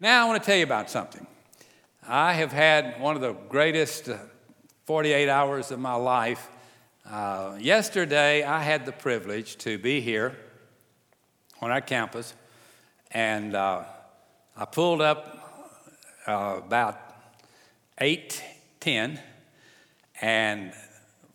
Now, 0.00 0.24
I 0.26 0.28
want 0.28 0.42
to 0.42 0.46
tell 0.46 0.56
you 0.56 0.64
about 0.64 0.90
something. 0.90 1.24
I 2.06 2.32
have 2.32 2.50
had 2.50 3.00
one 3.00 3.14
of 3.14 3.22
the 3.22 3.34
greatest 3.48 4.08
uh, 4.08 4.18
48 4.86 5.28
hours 5.28 5.70
of 5.70 5.78
my 5.78 5.94
life. 5.94 6.48
Uh, 7.08 7.56
yesterday, 7.60 8.42
I 8.42 8.60
had 8.60 8.86
the 8.86 8.92
privilege 8.92 9.56
to 9.58 9.78
be 9.78 10.00
here 10.00 10.36
on 11.60 11.70
our 11.70 11.80
campus, 11.80 12.34
and 13.12 13.54
uh, 13.54 13.84
I 14.56 14.64
pulled 14.64 15.00
up 15.00 15.38
uh, 16.26 16.60
about 16.66 16.98
8:10, 18.00 19.20
and 20.20 20.72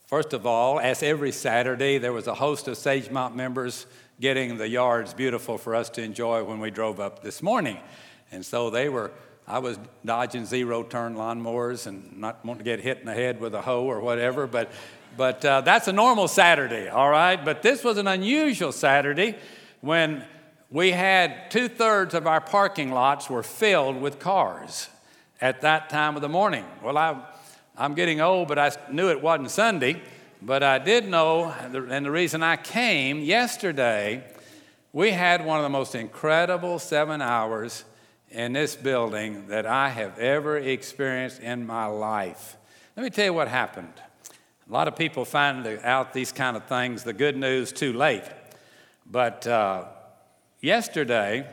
first 0.06 0.34
of 0.34 0.46
all, 0.46 0.82
as 0.82 1.02
every 1.02 1.32
Saturday, 1.32 1.98
there 1.98 2.12
was 2.12 2.28
a 2.28 2.36
host 2.36 2.68
of 2.68 2.76
Sagemont 2.76 3.36
members 3.36 3.86
getting 4.20 4.58
the 4.58 4.68
yards 4.68 5.14
beautiful 5.14 5.58
for 5.58 5.76
us 5.76 5.90
to 5.92 6.04
enjoy 6.04 6.44
when 6.44 6.60
we 6.60 6.70
drove 6.70 7.00
up 7.00 7.24
this 7.24 7.42
morning. 7.42 7.78
And 8.32 8.46
so 8.46 8.70
they 8.70 8.90
were, 8.90 9.12
I 9.48 9.60
was 9.60 9.80
dodging 10.06 10.46
zero 10.46 10.84
turn 10.84 11.16
lawnmowers 11.16 11.88
and 11.88 12.18
not 12.18 12.44
wanting 12.46 12.60
to 12.60 12.64
get 12.64 12.80
hit 12.80 13.00
in 13.00 13.06
the 13.06 13.14
head 13.14 13.40
with 13.40 13.54
a 13.56 13.62
hoe 13.62 13.84
or 13.84 14.00
whatever, 14.00 14.48
but, 14.48 14.72
but 15.18 15.44
uh, 15.44 15.62
that's 15.62 15.88
a 15.88 15.94
normal 15.94 16.28
Saturday, 16.28 16.88
all 16.90 17.10
right? 17.10 17.44
But 17.44 17.62
this 17.62 17.84
was 17.84 17.98
an 17.98 18.08
unusual 18.08 18.72
Saturday 18.72 19.36
when 19.82 20.24
we 20.70 20.92
had 20.92 21.50
two 21.50 21.68
thirds 21.68 22.14
of 22.14 22.28
our 22.28 22.42
parking 22.42 22.92
lots 22.92 23.30
were 23.30 23.44
filled 23.44 24.00
with 24.00 24.20
cars 24.20 24.90
at 25.42 25.62
that 25.62 25.90
time 25.90 26.16
of 26.16 26.22
the 26.22 26.30
morning. 26.30 26.66
Well, 26.84 26.98
I, 26.98 27.20
I'm 27.76 27.96
getting 27.96 28.22
old, 28.22 28.48
but 28.48 28.60
I 28.60 28.72
knew 28.92 29.10
it 29.10 29.22
wasn't 29.22 29.50
Sunday. 29.52 30.02
But 30.42 30.64
I 30.64 30.80
did 30.80 31.08
know, 31.08 31.54
and 31.60 32.06
the 32.06 32.12
reason 32.12 32.44
I 32.44 32.56
came 32.56 33.20
yesterday, 33.20 34.24
we 34.94 35.12
had 35.12 35.46
one 35.46 35.58
of 35.58 35.64
the 35.64 35.70
most 35.70 35.96
incredible 35.96 36.80
seven 36.80 37.22
hours 37.22 37.84
in 38.32 38.54
this 38.54 38.76
building 38.76 39.48
that 39.48 39.66
I 39.66 39.90
have 39.90 40.20
ever 40.20 40.58
experienced 40.58 41.40
in 41.42 41.66
my 41.66 41.86
life. 41.86 42.58
Let 42.96 43.04
me 43.04 43.10
tell 43.10 43.26
you 43.26 43.34
what 43.34 43.48
happened. 43.48 43.94
A 44.70 44.72
lot 44.72 44.88
of 44.88 44.96
people 44.96 45.26
find 45.26 45.66
out 45.84 46.14
these 46.14 46.32
kind 46.32 46.56
of 46.56 46.66
things, 46.66 47.04
the 47.04 47.14
good 47.14 47.36
news, 47.36 47.72
too 47.72 47.92
late. 47.92 48.24
But 49.10 49.48
uh, 49.48 49.86
yesterday, 50.62 51.48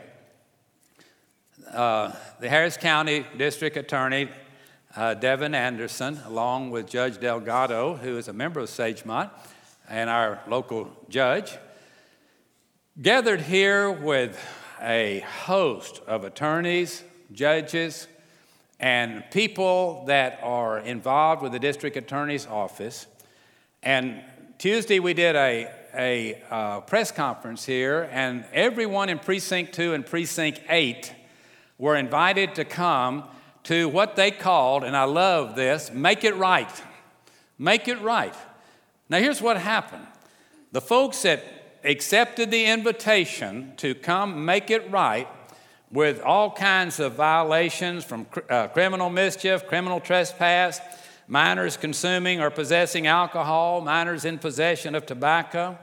uh, 1.73 2.11
the 2.39 2.47
Harris 2.47 2.77
County 2.77 3.25
District 3.35 3.75
Attorney, 3.75 4.29
uh, 4.95 5.15
Devon 5.15 5.55
Anderson, 5.55 6.19
along 6.25 6.69
with 6.69 6.87
Judge 6.87 7.19
Delgado, 7.19 7.95
who 7.95 8.17
is 8.17 8.27
a 8.27 8.33
member 8.33 8.59
of 8.59 8.69
Sagemont, 8.69 9.31
and 9.89 10.09
our 10.09 10.39
local 10.47 10.91
judge, 11.09 11.57
gathered 13.01 13.41
here 13.41 13.91
with 13.91 14.39
a 14.81 15.19
host 15.19 16.01
of 16.07 16.23
attorneys, 16.23 17.03
judges, 17.31 18.07
and 18.79 19.23
people 19.31 20.05
that 20.05 20.39
are 20.43 20.79
involved 20.79 21.41
with 21.41 21.51
the 21.51 21.59
district 21.59 21.97
attorney's 21.97 22.45
office. 22.45 23.07
And 23.81 24.21
Tuesday 24.57 24.99
we 24.99 25.13
did 25.13 25.35
a, 25.35 25.71
a 25.95 26.43
uh, 26.49 26.81
press 26.81 27.11
conference 27.11 27.65
here, 27.65 28.09
and 28.11 28.45
everyone 28.53 29.09
in 29.09 29.19
Precinct 29.19 29.73
2 29.73 29.93
and 29.93 30.05
Precinct 30.05 30.61
8 30.69 31.13
were 31.77 31.95
invited 31.95 32.55
to 32.55 32.65
come 32.65 33.23
to 33.63 33.89
what 33.89 34.15
they 34.15 34.31
called, 34.31 34.83
and 34.83 34.95
I 34.95 35.03
love 35.03 35.55
this, 35.55 35.91
make 35.91 36.23
it 36.23 36.35
right. 36.35 36.71
Make 37.59 37.87
it 37.87 38.01
right. 38.01 38.33
Now, 39.09 39.19
here's 39.19 39.41
what 39.41 39.57
happened 39.57 40.05
the 40.71 40.81
folks 40.81 41.23
that 41.23 41.43
accepted 41.87 42.51
the 42.51 42.65
invitation 42.65 43.73
to 43.77 43.95
come 43.95 44.45
make 44.45 44.69
it 44.69 44.91
right 44.91 45.27
with 45.89 46.21
all 46.21 46.51
kinds 46.51 46.99
of 46.99 47.13
violations 47.13 48.03
from 48.03 48.27
uh, 48.49 48.67
criminal 48.67 49.09
mischief, 49.09 49.65
criminal 49.67 50.01
trespass, 50.01 50.81
minors 51.27 51.77
consuming 51.77 52.41
or 52.41 52.49
possessing 52.49 53.07
alcohol, 53.07 53.81
minors 53.81 54.25
in 54.25 54.37
possession 54.37 54.95
of 54.95 55.05
tobacco, 55.05 55.77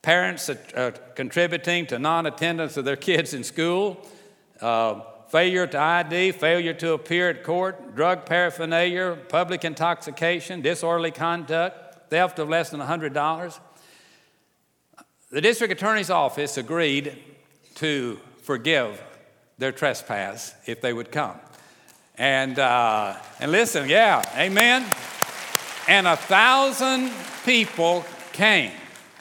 parents 0.00 0.48
uh, 0.48 0.92
contributing 1.16 1.86
to 1.86 1.98
non 1.98 2.26
attendance 2.26 2.76
of 2.76 2.84
their 2.84 2.96
kids 2.96 3.34
in 3.34 3.42
school, 3.42 4.06
uh, 4.60 5.00
failure 5.28 5.66
to 5.66 5.78
ID, 5.78 6.30
failure 6.32 6.74
to 6.74 6.92
appear 6.92 7.30
at 7.30 7.42
court, 7.42 7.96
drug 7.96 8.26
paraphernalia, 8.26 9.18
public 9.28 9.64
intoxication, 9.64 10.60
disorderly 10.60 11.10
conduct, 11.10 12.10
theft 12.10 12.38
of 12.38 12.48
less 12.48 12.70
than 12.70 12.80
$100. 12.80 13.58
The 15.32 15.40
district 15.40 15.72
attorney's 15.72 16.10
office 16.10 16.58
agreed 16.58 17.16
to 17.76 18.20
forgive 18.42 19.02
their 19.56 19.72
trespass 19.72 20.54
if 20.66 20.82
they 20.82 20.92
would 20.92 21.10
come. 21.10 21.36
And, 22.18 22.58
uh, 22.58 23.16
and 23.40 23.50
listen, 23.50 23.88
yeah, 23.88 24.22
amen. 24.36 24.82
And 25.88 26.06
a 26.06 26.16
thousand 26.16 27.10
people 27.46 28.04
came 28.34 28.72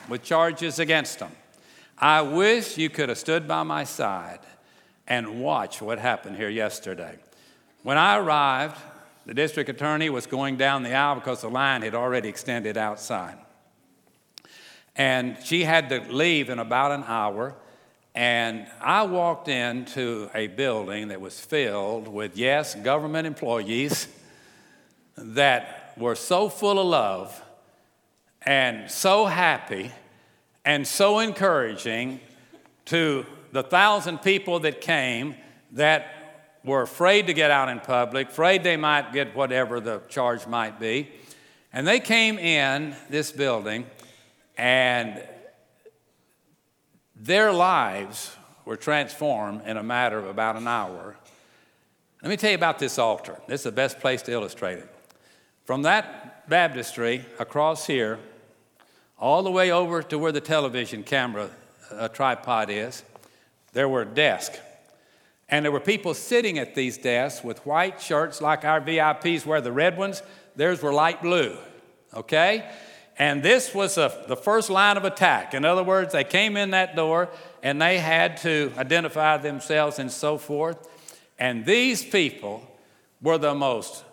with 0.09 0.22
charges 0.22 0.79
against 0.79 1.19
them. 1.19 1.31
I 1.97 2.23
wish 2.23 2.78
you 2.78 2.89
could 2.89 3.07
have 3.07 3.17
stood 3.17 3.47
by 3.47 3.63
my 3.63 3.85
side 3.85 4.39
and 5.07 5.41
watched 5.41 5.81
what 5.81 5.97
happened 5.97 6.35
here 6.35 6.49
yesterday. 6.49 7.19
When 7.83 7.97
I 7.97 8.17
arrived, 8.17 8.75
the 9.25 9.33
district 9.33 9.69
attorney 9.69 10.09
was 10.09 10.25
going 10.25 10.57
down 10.57 10.83
the 10.83 10.93
aisle 10.93 11.16
because 11.16 11.39
the 11.39 11.49
line 11.49 11.83
had 11.83 11.95
already 11.95 12.28
extended 12.28 12.75
outside. 12.75 13.38
And 14.96 15.38
she 15.44 15.63
had 15.63 15.90
to 15.90 16.00
leave 16.00 16.50
in 16.50 16.59
about 16.59 16.91
an 16.91 17.03
hour. 17.07 17.56
And 18.13 18.68
I 18.81 19.03
walked 19.03 19.47
into 19.47 20.29
a 20.35 20.47
building 20.47 21.09
that 21.09 21.22
was 21.22 21.40
filled 21.40 22.07
with, 22.07 22.35
yes, 22.35 22.75
government 22.75 23.25
employees 23.25 24.07
that 25.16 25.94
were 25.97 26.16
so 26.16 26.50
full 26.50 26.79
of 26.79 26.88
love 26.88 27.44
and 28.41 28.90
so 28.90 29.25
happy 29.25 29.91
and 30.66 30.85
so 30.88 31.19
encouraging 31.19 32.19
to 32.85 33.25
the 33.52 33.63
thousand 33.63 34.19
people 34.19 34.59
that 34.59 34.81
came 34.81 35.35
that 35.73 36.22
were 36.63 36.81
afraid 36.81 37.28
to 37.28 37.34
get 37.34 37.50
out 37.50 37.69
in 37.69 37.79
public, 37.79 38.29
afraid 38.29 38.63
they 38.63 38.78
might 38.78 39.13
get 39.13 39.35
whatever 39.35 39.79
the 39.79 40.00
charge 40.09 40.46
might 40.47 40.79
be. 40.79 41.09
And 41.73 41.88
they 41.88 42.00
came 42.00 42.38
in 42.38 42.96
this 43.09 43.31
building 43.31 43.85
and 44.57 45.23
their 47.16 47.51
lives 47.51 48.35
were 48.66 48.75
transformed 48.75 49.62
in 49.66 49.78
a 49.78 49.84
matter 49.84 50.17
of 50.17 50.28
about 50.28 50.56
an 50.56 50.67
hour. 50.67 51.16
Let 52.22 52.29
me 52.29 52.38
tell 52.38 52.51
you 52.51 52.56
about 52.56 52.79
this 52.79 53.00
altar. 53.00 53.40
This 53.47 53.61
is 53.61 53.66
the 53.66 53.72
best 53.72 54.00
place 54.00 54.22
to 54.23 54.31
illustrate 54.31 54.79
it. 54.79 54.90
From 55.66 55.84
that 55.84 56.50
baptistry 56.50 57.25
across 57.40 57.88
here, 57.88 58.19
all 59.19 59.44
the 59.44 59.51
way 59.51 59.72
over 59.72 60.01
to 60.03 60.17
where 60.17 60.31
the 60.31 60.41
television 60.41 61.03
camera 61.03 61.50
uh, 61.91 62.07
tripod 62.07 62.69
is, 62.69 63.03
there 63.73 63.88
were 63.88 64.06
desks. 64.06 64.59
And 65.50 65.66
there 65.66 65.72
were 65.72 65.79
people 65.79 66.13
sitting 66.13 66.57
at 66.59 66.75
these 66.75 66.97
desks 66.97 67.44
with 67.44 67.66
white 67.66 68.01
shirts 68.01 68.41
like 68.41 68.63
our 68.66 68.81
VIPs 68.81 69.45
wear 69.45 69.61
the 69.61 69.72
red 69.72 69.97
ones. 69.97 70.23
Theirs 70.56 70.81
were 70.81 70.94
light 70.94 71.22
blue, 71.22 71.57
okay? 72.13 72.72
And 73.17 73.44
this 73.44 73.73
was 73.73 73.97
a, 73.97 74.23
the 74.27 74.35
first 74.35 74.69
line 74.69 74.97
of 74.97 75.05
attack. 75.05 75.53
In 75.53 75.66
other 75.66 75.83
words, 75.83 76.13
they 76.13 76.23
came 76.23 76.57
in 76.57 76.72
that 76.72 76.95
door 76.95 77.29
and 77.61 77.81
they 77.81 77.99
had 77.99 78.38
to 78.38 78.72
identify 78.77 79.38
themselves 79.38 79.99
and 79.99 80.11
so 80.11 80.38
forth. 80.38 80.88
And 81.38 81.66
these 81.66 82.03
people 82.03 82.67
were 83.22 83.38
the 83.38 83.53
most 83.53 84.03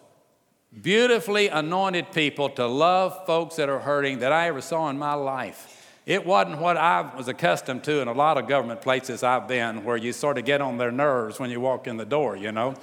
beautifully 0.83 1.49
anointed 1.49 2.13
people 2.13 2.51
to 2.51 2.67
love 2.67 3.27
folks 3.27 3.57
that 3.57 3.69
are 3.69 3.79
hurting 3.79 4.19
that 4.19 4.33
I 4.33 4.49
ever 4.49 4.61
saw 4.61 4.91
in 4.91 4.99
my 4.99 5.15
life. 5.15 5.75
It 6.05 6.25
wasn't 6.25 6.59
what 6.59 6.77
I 6.77 7.15
was 7.17 7.29
accustomed 7.29 7.85
to 7.85 8.01
in 8.01 8.09
a 8.09 8.13
lot 8.13 8.39
of 8.39 8.49
government 8.49 8.81
places 8.81 9.23
I've 9.23 9.47
been, 9.47 9.85
where 9.85 9.97
you 9.97 10.13
sort 10.13 10.39
of 10.39 10.45
get 10.45 10.61
on 10.61 10.79
their 10.79 10.91
nerves 10.91 11.39
when 11.39 11.51
you 11.51 11.61
walk 11.61 11.87
in 11.87 11.99
the 11.99 12.07
door, 12.07 12.37
you 12.37 12.51
know. 12.51 12.75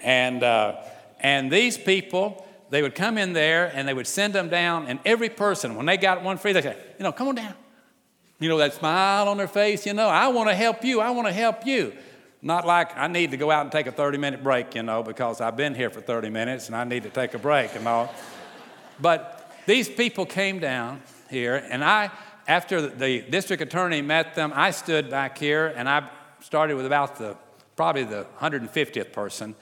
And, 0.00 0.42
uh, 0.42 0.80
and 1.20 1.50
these 1.50 1.78
people, 1.78 2.44
they 2.72 2.80
would 2.80 2.94
come 2.94 3.18
in 3.18 3.34
there 3.34 3.70
and 3.74 3.86
they 3.86 3.92
would 3.92 4.06
send 4.06 4.32
them 4.32 4.48
down, 4.48 4.86
and 4.86 4.98
every 5.04 5.28
person, 5.28 5.76
when 5.76 5.84
they 5.84 5.98
got 5.98 6.22
one 6.22 6.38
free, 6.38 6.54
they 6.54 6.62
say, 6.62 6.74
you 6.98 7.04
know, 7.04 7.12
come 7.12 7.28
on 7.28 7.34
down. 7.34 7.52
You 8.40 8.48
know, 8.48 8.56
that 8.56 8.72
smile 8.72 9.28
on 9.28 9.36
their 9.36 9.46
face, 9.46 9.84
you 9.84 9.92
know, 9.92 10.08
I 10.08 10.28
want 10.28 10.48
to 10.48 10.54
help 10.54 10.82
you, 10.82 10.98
I 10.98 11.10
want 11.10 11.28
to 11.28 11.34
help 11.34 11.66
you. 11.66 11.92
Not 12.40 12.66
like 12.66 12.96
I 12.96 13.08
need 13.08 13.30
to 13.32 13.36
go 13.36 13.50
out 13.50 13.60
and 13.60 13.70
take 13.70 13.86
a 13.86 13.92
30 13.92 14.16
minute 14.16 14.42
break, 14.42 14.74
you 14.74 14.82
know, 14.82 15.02
because 15.02 15.42
I've 15.42 15.54
been 15.54 15.74
here 15.74 15.90
for 15.90 16.00
30 16.00 16.30
minutes 16.30 16.68
and 16.68 16.74
I 16.74 16.84
need 16.84 17.02
to 17.02 17.10
take 17.10 17.34
a 17.34 17.38
break 17.38 17.76
and 17.76 17.86
all. 17.86 18.10
but 18.98 19.52
these 19.66 19.90
people 19.90 20.24
came 20.24 20.58
down 20.58 21.02
here, 21.28 21.62
and 21.68 21.84
I, 21.84 22.10
after 22.48 22.80
the 22.80 23.20
district 23.20 23.62
attorney 23.62 24.00
met 24.00 24.34
them, 24.34 24.50
I 24.54 24.70
stood 24.70 25.10
back 25.10 25.36
here 25.36 25.74
and 25.76 25.90
I 25.90 26.08
started 26.40 26.76
with 26.76 26.86
about 26.86 27.16
the 27.16 27.36
probably 27.76 28.04
the 28.04 28.26
150th 28.40 29.12
person. 29.12 29.56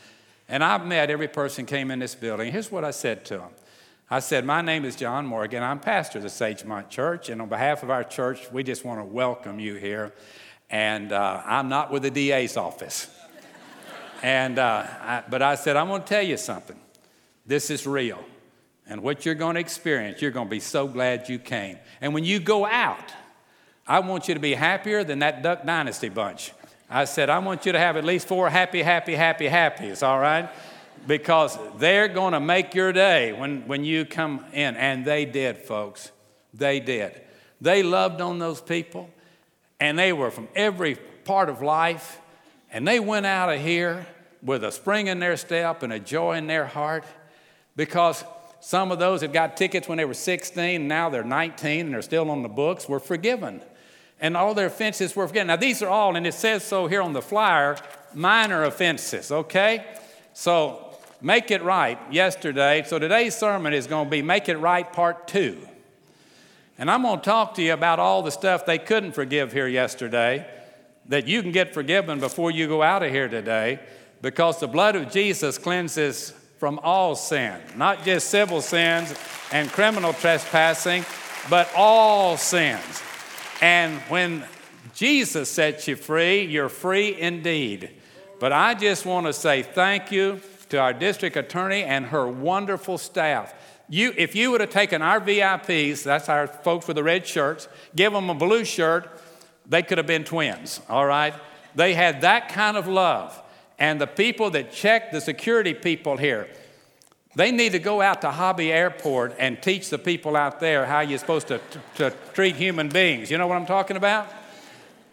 And 0.50 0.64
I've 0.64 0.85
met 0.85 1.11
every 1.11 1.29
person 1.29 1.64
came 1.64 1.93
in 1.93 2.00
this 2.00 2.17
building. 2.17 2.50
Here's 2.50 2.73
what 2.73 2.85
I 2.85 2.91
said 2.91 3.25
to 3.26 3.38
them. 3.38 3.50
I 4.11 4.19
said, 4.19 4.44
My 4.44 4.61
name 4.62 4.85
is 4.85 4.97
John 4.97 5.25
Morgan. 5.25 5.62
I'm 5.62 5.79
pastor 5.79 6.19
of 6.19 6.25
the 6.25 6.29
Sagemont 6.29 6.88
Church. 6.88 7.29
And 7.29 7.41
on 7.41 7.49
behalf 7.49 7.85
of 7.85 7.91
our 7.91 8.02
church, 8.02 8.50
we 8.50 8.64
just 8.64 8.85
want 8.85 8.99
to 8.99 9.05
welcome 9.05 9.61
you 9.61 9.76
here. 9.76 10.12
And 10.69 11.12
uh, 11.12 11.41
I'm 11.47 11.69
not 11.69 11.93
with 11.93 12.02
the 12.02 12.11
DA's 12.11 12.58
office. 12.58 13.08
And, 14.23 14.58
uh, 14.58 14.87
I, 14.87 15.23
but 15.31 15.41
I 15.41 15.55
said, 15.55 15.76
I'm 15.76 15.88
going 15.88 16.02
to 16.02 16.06
tell 16.06 16.23
you 16.23 16.37
something. 16.37 16.79
This 17.47 17.70
is 17.70 17.87
real. 17.87 18.23
And 18.87 19.02
what 19.02 19.25
you're 19.25 19.35
going 19.35 19.55
to 19.55 19.61
experience, 19.62 20.20
you're 20.20 20.31
going 20.31 20.47
to 20.47 20.50
be 20.50 20.61
so 20.61 20.87
glad 20.87 21.31
you 21.31 21.38
came. 21.38 21.79
And 22.02 22.12
when 22.12 22.25
you 22.25 22.38
go 22.38 22.67
out, 22.67 23.14
I 23.87 24.00
want 24.00 24.29
you 24.29 24.35
to 24.35 24.41
be 24.41 24.52
happier 24.52 25.05
than 25.05 25.20
that 25.20 25.43
Duck 25.43 25.64
Dynasty 25.64 26.11
bunch. 26.11 26.52
I 26.90 27.04
said, 27.04 27.31
I 27.31 27.38
want 27.38 27.66
you 27.66 27.72
to 27.72 27.78
have 27.78 27.96
at 27.96 28.04
least 28.04 28.26
four 28.26 28.50
happy, 28.50 28.82
happy, 28.82 29.14
happy, 29.14 29.46
happies, 29.46 30.06
all 30.06 30.19
right? 30.19 30.50
Because 31.06 31.56
they're 31.78 32.08
going 32.08 32.32
to 32.32 32.40
make 32.40 32.75
your 32.75 32.92
day 32.92 33.32
when, 33.32 33.66
when 33.69 33.84
you 33.84 34.04
come 34.04 34.44
in. 34.52 34.76
And 34.76 35.04
they 35.04 35.25
did, 35.25 35.58
folks. 35.58 36.10
They 36.52 36.81
did. 36.81 37.20
They 37.60 37.84
loved 37.84 38.20
on 38.20 38.40
those 38.40 38.60
people, 38.60 39.08
and 39.78 39.96
they 39.96 40.12
were 40.12 40.32
from 40.32 40.48
every 40.56 40.96
part 41.25 41.48
of 41.48 41.62
life. 41.62 42.20
And 42.72 42.87
they 42.87 42.98
went 42.98 43.25
out 43.25 43.52
of 43.52 43.60
here 43.60 44.04
with 44.42 44.64
a 44.64 44.72
spring 44.72 45.06
in 45.06 45.20
their 45.20 45.37
step 45.37 45.82
and 45.84 45.92
a 45.92 46.00
joy 46.00 46.37
in 46.37 46.46
their 46.46 46.66
heart 46.66 47.04
because 47.76 48.25
some 48.60 48.90
of 48.90 48.98
those 48.98 49.20
that 49.20 49.32
got 49.32 49.56
tickets 49.56 49.88
when 49.88 49.98
they 49.98 50.04
were 50.04 50.14
16 50.14 50.87
now 50.87 51.08
they're 51.08 51.25
19 51.25 51.87
and 51.87 51.94
they're 51.94 52.02
still 52.02 52.31
on 52.31 52.42
the 52.42 52.48
books 52.48 52.88
were 52.88 53.00
forgiven. 53.00 53.62
And 54.20 54.37
all 54.37 54.55
their 54.55 54.67
offenses 54.67 55.17
were 55.17 55.26
forgiven. 55.26 55.46
Now, 55.49 55.56
these 55.56 55.82
are 55.82 55.88
all, 55.88 56.14
and 56.17 56.26
it 56.26 56.34
says 56.34 56.62
so 56.62 56.87
here 56.87 57.02
on 57.02 57.12
the 57.12 57.22
flyer, 57.22 57.76
minor 58.14 58.64
offenses, 58.64 59.32
okay? 59.32 59.84
So 60.34 60.94
make 61.20 61.50
it 61.50 61.62
right 61.62 61.99
yesterday. 62.12 62.84
So 62.87 62.99
today's 62.99 63.37
sermon 63.37 63.72
is 63.72 63.87
going 63.87 64.06
to 64.06 64.11
be 64.11 64.22
Make 64.22 64.49
It 64.49 64.58
Right 64.58 64.90
Part 64.93 65.26
2. 65.28 65.56
And 66.78 66.90
I'm 66.90 67.02
going 67.02 67.19
to 67.19 67.25
talk 67.25 67.55
to 67.55 67.62
you 67.62 67.72
about 67.72 67.99
all 67.99 68.22
the 68.22 68.31
stuff 68.31 68.67
they 68.67 68.78
couldn't 68.78 69.12
forgive 69.12 69.52
here 69.52 69.69
yesterday 69.69 70.46
that 71.08 71.26
you 71.26 71.43
can 71.43 71.52
get 71.52 71.75
forgiven 71.75 72.20
before 72.20 72.50
you 72.50 72.69
go 72.69 72.82
out 72.82 73.02
of 73.02 73.11
here 73.11 73.28
today 73.28 73.81
because 74.23 74.61
the 74.61 74.69
blood 74.69 74.96
of 74.96 75.11
Jesus 75.11 75.58
cleanses 75.58 76.31
from 76.58 76.78
all 76.82 77.16
sin, 77.16 77.58
not 77.76 78.05
just 78.05 78.28
civil 78.28 78.61
sins 78.61 79.14
and 79.52 79.70
criminal 79.70 80.12
trespassing, 80.12 81.05
but 81.49 81.70
all 81.75 82.37
sins. 82.37 83.02
And 83.60 83.98
when 84.08 84.44
Jesus 84.94 85.50
sets 85.50 85.86
you 85.86 85.96
free, 85.96 86.44
you're 86.44 86.68
free 86.68 87.18
indeed. 87.18 87.90
But 88.38 88.52
I 88.52 88.74
just 88.74 89.04
want 89.04 89.26
to 89.26 89.32
say 89.32 89.62
thank 89.62 90.10
you 90.10 90.40
to 90.70 90.78
our 90.78 90.92
district 90.92 91.36
attorney 91.36 91.82
and 91.82 92.06
her 92.06 92.26
wonderful 92.26 92.96
staff. 92.96 93.54
You, 93.88 94.14
if 94.16 94.34
you 94.34 94.52
would 94.52 94.60
have 94.60 94.70
taken 94.70 95.02
our 95.02 95.20
VIPs, 95.20 96.04
that's 96.04 96.28
our 96.28 96.46
folks 96.46 96.86
with 96.86 96.96
the 96.96 97.02
red 97.02 97.26
shirts, 97.26 97.68
give 97.94 98.12
them 98.12 98.30
a 98.30 98.34
blue 98.34 98.64
shirt, 98.64 99.20
they 99.68 99.82
could 99.82 99.98
have 99.98 100.06
been 100.06 100.24
twins, 100.24 100.80
all 100.88 101.04
right? 101.04 101.34
They 101.74 101.94
had 101.94 102.20
that 102.22 102.48
kind 102.48 102.76
of 102.76 102.86
love. 102.86 103.40
And 103.78 104.00
the 104.00 104.06
people 104.06 104.50
that 104.50 104.72
check 104.72 105.10
the 105.10 105.20
security 105.20 105.74
people 105.74 106.16
here, 106.16 106.48
they 107.36 107.52
need 107.52 107.72
to 107.72 107.78
go 107.78 108.00
out 108.00 108.22
to 108.22 108.30
Hobby 108.30 108.72
Airport 108.72 109.36
and 109.38 109.62
teach 109.62 109.88
the 109.88 109.98
people 109.98 110.36
out 110.36 110.58
there 110.58 110.84
how 110.84 111.00
you're 111.00 111.18
supposed 111.18 111.48
to, 111.48 111.58
to, 111.58 111.80
to 111.96 112.16
treat 112.32 112.56
human 112.56 112.88
beings. 112.88 113.30
You 113.30 113.38
know 113.38 113.46
what 113.46 113.56
I'm 113.56 113.66
talking 113.66 113.96
about? 113.96 114.28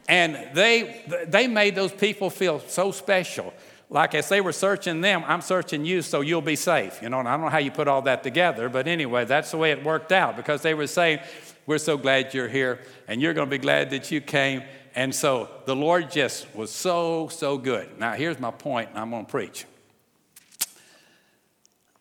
And 0.10 0.36
they, 0.54 1.04
they 1.28 1.48
made 1.48 1.76
those 1.76 1.92
people 1.92 2.30
feel 2.30 2.60
so 2.60 2.92
special. 2.92 3.54
Like 3.90 4.16
as 4.16 4.30
they 4.30 4.42
were 4.42 4.52
searching 4.52 5.02
them, 5.02 5.24
I'm 5.28 5.42
searching 5.42 5.86
you 5.86 6.02
so 6.02 6.22
you'll 6.22 6.42
be 6.42 6.56
safe. 6.56 7.02
You 7.02 7.10
know, 7.10 7.20
and 7.20 7.28
I 7.28 7.34
don't 7.34 7.42
know 7.42 7.50
how 7.50 7.60
you 7.60 7.72
put 7.72 7.88
all 7.88 8.02
that 8.04 8.24
together, 8.24 8.68
but 8.68 8.88
anyway, 8.88 9.26
that's 9.26 9.52
the 9.52 9.58
way 9.58 9.72
it 9.72 9.84
worked 9.84 10.12
out 10.12 10.36
because 10.36 10.62
they 10.62 10.74
were 10.74 10.88
saying, 10.88 11.20
We're 11.66 11.78
so 11.78 11.98
glad 11.98 12.34
you're 12.34 12.50
here, 12.50 12.80
and 13.08 13.22
you're 13.22 13.34
going 13.34 13.48
to 13.48 13.52
be 13.52 13.62
glad 13.62 13.92
that 13.92 14.12
you 14.12 14.20
came, 14.20 14.64
and 14.96 15.14
so 15.14 15.50
the 15.66 15.76
Lord 15.76 16.12
just 16.12 16.54
was 16.54 16.70
so, 16.72 17.30
so 17.30 17.58
good. 17.58 17.98
Now, 17.98 18.14
here's 18.14 18.40
my 18.40 18.52
point, 18.52 18.90
and 18.90 19.00
I'm 19.00 19.10
going 19.12 19.26
to 19.26 19.32
preach. 19.32 19.66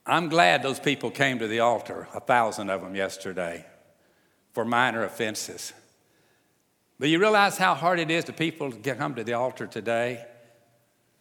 I'm 0.06 0.28
glad 0.28 0.62
those 0.62 0.78
people 0.78 1.10
came 1.10 1.40
to 1.40 1.48
the 1.48 1.60
altar, 1.60 2.06
a 2.14 2.20
thousand 2.20 2.70
of 2.70 2.80
them 2.80 2.94
yesterday, 2.94 3.66
for 4.52 4.64
minor 4.64 5.04
offenses. 5.04 5.72
But 6.98 7.08
you 7.08 7.18
realize 7.18 7.58
how 7.58 7.74
hard 7.74 7.98
it 7.98 8.10
is 8.10 8.24
to 8.24 8.32
people 8.32 8.70
to 8.70 8.94
come 8.94 9.16
to 9.16 9.24
the 9.24 9.32
altar 9.32 9.66
today 9.66 10.24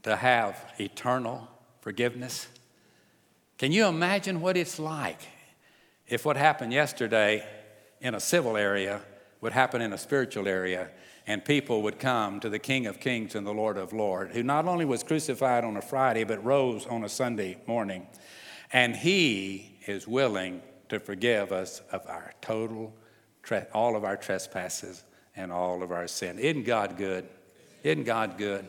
to 0.03 0.15
have 0.15 0.63
eternal 0.77 1.47
forgiveness? 1.81 2.47
Can 3.57 3.71
you 3.71 3.87
imagine 3.87 4.39
what 4.39 4.55
it's 4.55 4.77
like 4.77 5.19
if 6.07 6.23
what 6.23 6.37
happened 6.37 6.71
yesterday 6.71 7.43
in 8.01 8.13
a 8.13 8.19
civil 8.19 8.55
area 8.55 9.01
would 9.41 9.53
happen 9.53 9.81
in 9.81 9.93
a 9.93 9.97
spiritual 9.97 10.47
area 10.47 10.91
and 11.25 11.43
people 11.43 11.81
would 11.81 11.97
come 11.97 12.39
to 12.39 12.49
the 12.49 12.59
King 12.59 12.85
of 12.85 12.99
Kings 12.99 13.33
and 13.33 13.47
the 13.47 13.53
Lord 13.53 13.77
of 13.77 13.93
Lords, 13.93 14.35
who 14.35 14.43
not 14.43 14.67
only 14.67 14.85
was 14.85 15.01
crucified 15.01 15.63
on 15.63 15.75
a 15.75 15.81
Friday, 15.81 16.23
but 16.23 16.43
rose 16.45 16.85
on 16.85 17.03
a 17.03 17.09
Sunday 17.09 17.57
morning. 17.65 18.05
And 18.71 18.95
he 18.95 19.77
is 19.87 20.07
willing 20.07 20.61
to 20.89 20.99
forgive 20.99 21.51
us 21.51 21.81
of 21.91 22.05
our 22.07 22.33
total, 22.41 22.93
all 23.73 23.95
of 23.95 24.03
our 24.03 24.17
trespasses 24.17 25.03
and 25.35 25.51
all 25.51 25.83
of 25.83 25.91
our 25.91 26.07
sin. 26.07 26.39
Isn't 26.39 26.63
God 26.63 26.97
good? 26.97 27.27
Isn't 27.83 28.03
God 28.03 28.37
good? 28.37 28.67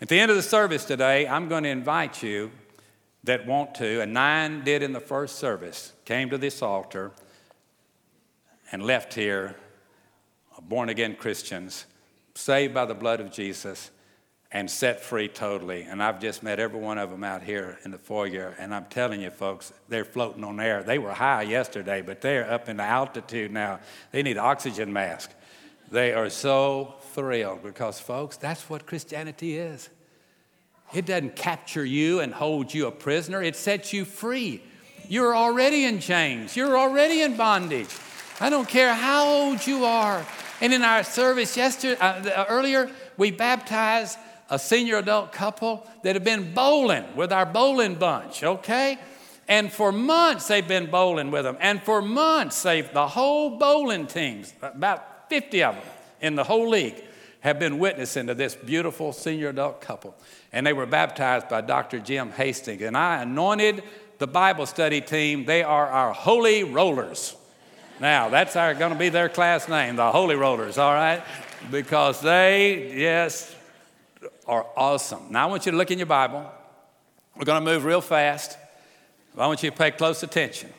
At 0.00 0.08
the 0.08 0.18
end 0.18 0.30
of 0.30 0.36
the 0.36 0.42
service 0.42 0.84
today, 0.84 1.26
I'm 1.26 1.48
going 1.48 1.64
to 1.64 1.70
invite 1.70 2.22
you 2.22 2.50
that 3.24 3.46
want 3.46 3.74
to, 3.76 4.00
and 4.02 4.12
nine 4.12 4.62
did 4.64 4.82
in 4.82 4.92
the 4.92 5.00
first 5.00 5.36
service, 5.36 5.92
came 6.04 6.30
to 6.30 6.38
this 6.38 6.62
altar 6.62 7.12
and 8.70 8.82
left 8.82 9.14
here 9.14 9.56
born 10.68 10.88
again 10.88 11.16
Christians, 11.16 11.86
saved 12.34 12.74
by 12.74 12.84
the 12.84 12.94
blood 12.94 13.20
of 13.20 13.30
Jesus, 13.30 13.90
and 14.54 14.70
set 14.70 15.00
free 15.00 15.26
totally. 15.26 15.82
And 15.82 16.00
I've 16.00 16.20
just 16.20 16.44
met 16.44 16.60
every 16.60 16.78
one 16.78 16.96
of 16.96 17.10
them 17.10 17.24
out 17.24 17.42
here 17.42 17.76
in 17.84 17.90
the 17.90 17.98
foyer, 17.98 18.54
and 18.58 18.72
I'm 18.72 18.84
telling 18.86 19.20
you, 19.20 19.30
folks, 19.30 19.72
they're 19.88 20.04
floating 20.04 20.44
on 20.44 20.60
air. 20.60 20.84
They 20.84 20.98
were 20.98 21.12
high 21.12 21.42
yesterday, 21.42 22.02
but 22.02 22.20
they're 22.20 22.48
up 22.48 22.68
in 22.68 22.76
the 22.76 22.84
altitude 22.84 23.50
now. 23.50 23.80
They 24.12 24.22
need 24.22 24.38
oxygen 24.38 24.92
mask. 24.92 25.32
They 25.90 26.12
are 26.12 26.30
so 26.30 26.94
thrilled 27.12 27.64
because, 27.64 27.98
folks, 27.98 28.36
that's 28.36 28.70
what 28.70 28.86
Christianity 28.86 29.58
is. 29.58 29.90
It 30.94 31.06
doesn't 31.06 31.34
capture 31.34 31.84
you 31.84 32.20
and 32.20 32.32
hold 32.32 32.72
you 32.72 32.86
a 32.86 32.92
prisoner, 32.92 33.42
it 33.42 33.56
sets 33.56 33.92
you 33.92 34.04
free. 34.04 34.62
You're 35.08 35.34
already 35.34 35.84
in 35.84 35.98
chains, 35.98 36.56
you're 36.56 36.78
already 36.78 37.22
in 37.22 37.36
bondage. 37.36 37.90
I 38.40 38.50
don't 38.50 38.68
care 38.68 38.94
how 38.94 39.26
old 39.26 39.66
you 39.66 39.84
are. 39.84 40.24
And 40.60 40.72
in 40.72 40.82
our 40.82 41.02
service 41.02 41.56
yesterday, 41.56 42.00
uh, 42.00 42.44
earlier, 42.48 42.88
we 43.16 43.32
baptized 43.32 44.16
a 44.50 44.58
senior 44.58 44.98
adult 44.98 45.32
couple 45.32 45.86
that 46.02 46.14
have 46.14 46.24
been 46.24 46.52
bowling 46.54 47.04
with 47.16 47.32
our 47.32 47.46
bowling 47.46 47.94
bunch, 47.94 48.42
okay? 48.42 48.98
And 49.48 49.72
for 49.72 49.92
months 49.92 50.48
they've 50.48 50.66
been 50.66 50.90
bowling 50.90 51.30
with 51.30 51.44
them. 51.44 51.56
And 51.60 51.82
for 51.82 52.02
months 52.02 52.62
they've, 52.62 52.90
the 52.92 53.08
whole 53.08 53.58
bowling 53.58 54.06
teams, 54.06 54.54
about 54.62 55.28
50 55.28 55.62
of 55.64 55.74
them 55.74 55.84
in 56.20 56.34
the 56.34 56.44
whole 56.44 56.68
league, 56.68 56.96
have 57.40 57.58
been 57.58 57.78
witnessing 57.78 58.26
to 58.26 58.34
this 58.34 58.54
beautiful 58.54 59.12
senior 59.12 59.50
adult 59.50 59.80
couple. 59.82 60.14
And 60.52 60.66
they 60.66 60.72
were 60.72 60.86
baptized 60.86 61.48
by 61.50 61.60
Dr. 61.60 61.98
Jim 61.98 62.30
Hastings. 62.30 62.80
And 62.80 62.96
I 62.96 63.22
anointed 63.22 63.82
the 64.18 64.26
Bible 64.26 64.64
study 64.64 65.02
team. 65.02 65.44
They 65.44 65.62
are 65.62 65.86
our 65.86 66.14
holy 66.14 66.64
rollers. 66.64 67.36
Now, 68.00 68.28
that's 68.28 68.54
going 68.54 68.92
to 68.92 68.98
be 68.98 69.08
their 69.10 69.28
class 69.28 69.68
name, 69.68 69.96
the 69.96 70.10
Holy 70.10 70.34
Rollers, 70.34 70.78
all 70.78 70.92
right? 70.92 71.22
Because 71.70 72.20
they, 72.20 72.92
yes, 72.96 73.53
are 74.46 74.66
awesome. 74.76 75.30
Now, 75.30 75.46
I 75.46 75.50
want 75.50 75.66
you 75.66 75.72
to 75.72 75.78
look 75.78 75.90
in 75.90 75.98
your 75.98 76.06
Bible. 76.06 76.50
We're 77.36 77.44
going 77.44 77.64
to 77.64 77.70
move 77.72 77.84
real 77.84 78.00
fast. 78.00 78.58
I 79.36 79.46
want 79.46 79.62
you 79.62 79.70
to 79.70 79.76
pay 79.76 79.90
close 79.90 80.22
attention. 80.22 80.70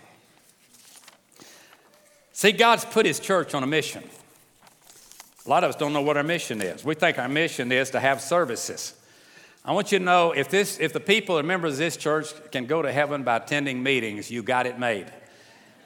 See, 2.31 2.51
God's 2.51 2.85
put 2.85 3.05
His 3.05 3.19
church 3.19 3.53
on 3.53 3.63
a 3.63 3.67
mission. 3.67 4.03
A 5.45 5.49
lot 5.49 5.63
of 5.63 5.69
us 5.69 5.75
don't 5.75 5.93
know 5.93 6.01
what 6.01 6.17
our 6.17 6.23
mission 6.23 6.61
is. 6.61 6.83
We 6.83 6.95
think 6.95 7.19
our 7.19 7.29
mission 7.29 7.71
is 7.71 7.91
to 7.91 7.99
have 7.99 8.21
services. 8.21 8.93
I 9.63 9.73
want 9.73 9.91
you 9.91 9.99
to 9.99 10.05
know 10.05 10.31
if, 10.31 10.49
this, 10.49 10.79
if 10.79 10.93
the 10.93 10.99
people 10.99 11.37
and 11.37 11.47
members 11.47 11.73
of 11.73 11.79
this 11.79 11.97
church 11.97 12.27
can 12.51 12.65
go 12.65 12.81
to 12.81 12.91
heaven 12.91 13.23
by 13.23 13.37
attending 13.37 13.81
meetings, 13.81 14.29
you 14.31 14.43
got 14.43 14.65
it 14.65 14.79
made 14.79 15.07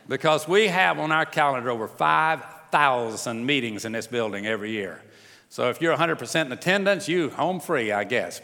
because 0.09 0.47
we 0.47 0.67
have 0.67 0.99
on 0.99 1.11
our 1.11 1.25
calendar 1.25 1.69
over 1.69 1.87
5,000 1.87 3.45
meetings 3.45 3.85
in 3.85 3.91
this 3.91 4.07
building 4.07 4.47
every 4.47 4.71
year. 4.71 5.01
So 5.49 5.69
if 5.69 5.81
you're 5.81 5.95
100% 5.95 6.45
in 6.45 6.51
attendance, 6.51 7.07
you 7.07 7.29
home 7.29 7.59
free, 7.59 7.91
I 7.91 8.03
guess. 8.03 8.41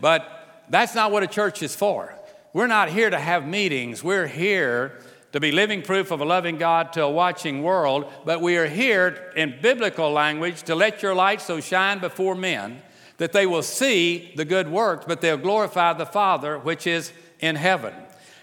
But 0.00 0.64
that's 0.68 0.94
not 0.94 1.12
what 1.12 1.22
a 1.22 1.26
church 1.26 1.62
is 1.62 1.74
for. 1.74 2.14
We're 2.52 2.66
not 2.68 2.88
here 2.88 3.10
to 3.10 3.18
have 3.18 3.46
meetings. 3.46 4.02
We're 4.02 4.26
here 4.26 5.00
to 5.32 5.40
be 5.40 5.52
living 5.52 5.82
proof 5.82 6.10
of 6.10 6.20
a 6.20 6.24
loving 6.24 6.56
God 6.56 6.92
to 6.94 7.02
a 7.02 7.10
watching 7.10 7.62
world, 7.62 8.10
but 8.24 8.40
we 8.40 8.56
are 8.56 8.66
here 8.66 9.32
in 9.36 9.58
biblical 9.60 10.10
language 10.10 10.62
to 10.62 10.74
let 10.74 11.02
your 11.02 11.14
light 11.14 11.42
so 11.42 11.60
shine 11.60 11.98
before 11.98 12.34
men 12.34 12.80
that 13.18 13.32
they 13.32 13.44
will 13.46 13.62
see 13.62 14.32
the 14.36 14.44
good 14.44 14.68
works, 14.68 15.04
but 15.06 15.20
they'll 15.20 15.36
glorify 15.36 15.92
the 15.92 16.06
Father 16.06 16.58
which 16.58 16.86
is 16.86 17.12
in 17.40 17.56
heaven. 17.56 17.92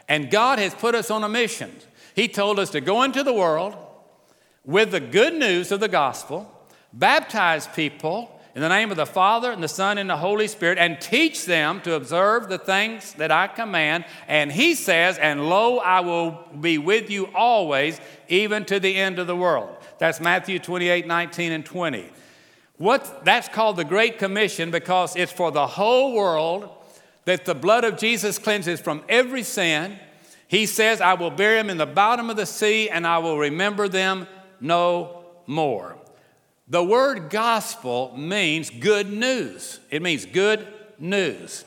And 0.07 0.29
God 0.29 0.59
has 0.59 0.73
put 0.73 0.93
us 0.93 1.09
on 1.09 1.23
a 1.23 1.29
mission. 1.29 1.71
He 2.15 2.27
told 2.27 2.59
us 2.59 2.69
to 2.71 2.81
go 2.81 3.01
into 3.03 3.23
the 3.23 3.33
world 3.33 3.75
with 4.65 4.91
the 4.91 4.99
good 4.99 5.33
news 5.33 5.71
of 5.71 5.79
the 5.79 5.87
gospel, 5.87 6.49
baptize 6.93 7.67
people, 7.67 8.29
in 8.55 8.61
the 8.61 8.69
name 8.69 8.91
of 8.91 8.97
the 8.97 9.05
Father 9.05 9.51
and 9.51 9.63
the 9.63 9.67
Son 9.67 9.97
and 9.97 10.07
the 10.07 10.17
Holy 10.17 10.47
Spirit, 10.47 10.77
and 10.77 11.01
teach 11.01 11.45
them 11.45 11.81
to 11.81 11.95
observe 11.95 12.49
the 12.49 12.59
things 12.59 13.13
that 13.13 13.31
I 13.31 13.47
command. 13.47 14.05
And 14.27 14.51
he 14.51 14.75
says, 14.75 15.17
And 15.17 15.49
lo, 15.49 15.79
I 15.79 16.01
will 16.01 16.47
be 16.61 16.77
with 16.77 17.09
you 17.09 17.29
always, 17.33 17.99
even 18.27 18.63
to 18.65 18.79
the 18.79 18.95
end 18.95 19.17
of 19.17 19.25
the 19.25 19.35
world. 19.35 19.75
That's 19.97 20.19
Matthew 20.19 20.59
28 20.59 21.07
19 21.07 21.51
and 21.51 21.65
20. 21.65 22.09
What, 22.77 23.23
that's 23.25 23.47
called 23.47 23.77
the 23.77 23.85
Great 23.85 24.19
Commission 24.19 24.69
because 24.69 25.15
it's 25.15 25.31
for 25.31 25.51
the 25.51 25.65
whole 25.65 26.13
world 26.13 26.69
that 27.25 27.45
the 27.45 27.55
blood 27.55 27.83
of 27.83 27.97
Jesus 27.97 28.37
cleanses 28.37 28.79
from 28.79 29.03
every 29.07 29.43
sin. 29.43 29.97
He 30.47 30.65
says, 30.65 30.99
I 31.01 31.13
will 31.13 31.31
bury 31.31 31.57
them 31.57 31.69
in 31.69 31.77
the 31.77 31.85
bottom 31.85 32.29
of 32.29 32.35
the 32.35 32.45
sea 32.45 32.89
and 32.89 33.07
I 33.07 33.19
will 33.19 33.37
remember 33.37 33.87
them 33.87 34.27
no 34.59 35.23
more. 35.47 35.97
The 36.67 36.83
word 36.83 37.29
gospel 37.29 38.15
means 38.17 38.69
good 38.69 39.11
news. 39.11 39.79
It 39.89 40.01
means 40.01 40.25
good 40.25 40.65
news. 40.97 41.65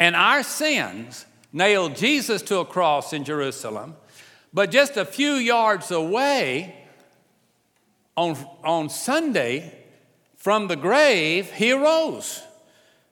And 0.00 0.16
our 0.16 0.42
sins 0.42 1.26
nailed 1.52 1.94
Jesus 1.94 2.42
to 2.42 2.58
a 2.58 2.64
cross 2.64 3.12
in 3.12 3.24
Jerusalem, 3.24 3.94
but 4.52 4.70
just 4.70 4.96
a 4.96 5.04
few 5.04 5.34
yards 5.34 5.90
away 5.90 6.74
on, 8.16 8.36
on 8.64 8.88
Sunday 8.88 9.78
from 10.36 10.66
the 10.66 10.76
grave, 10.76 11.52
he 11.52 11.70
arose. 11.72 12.42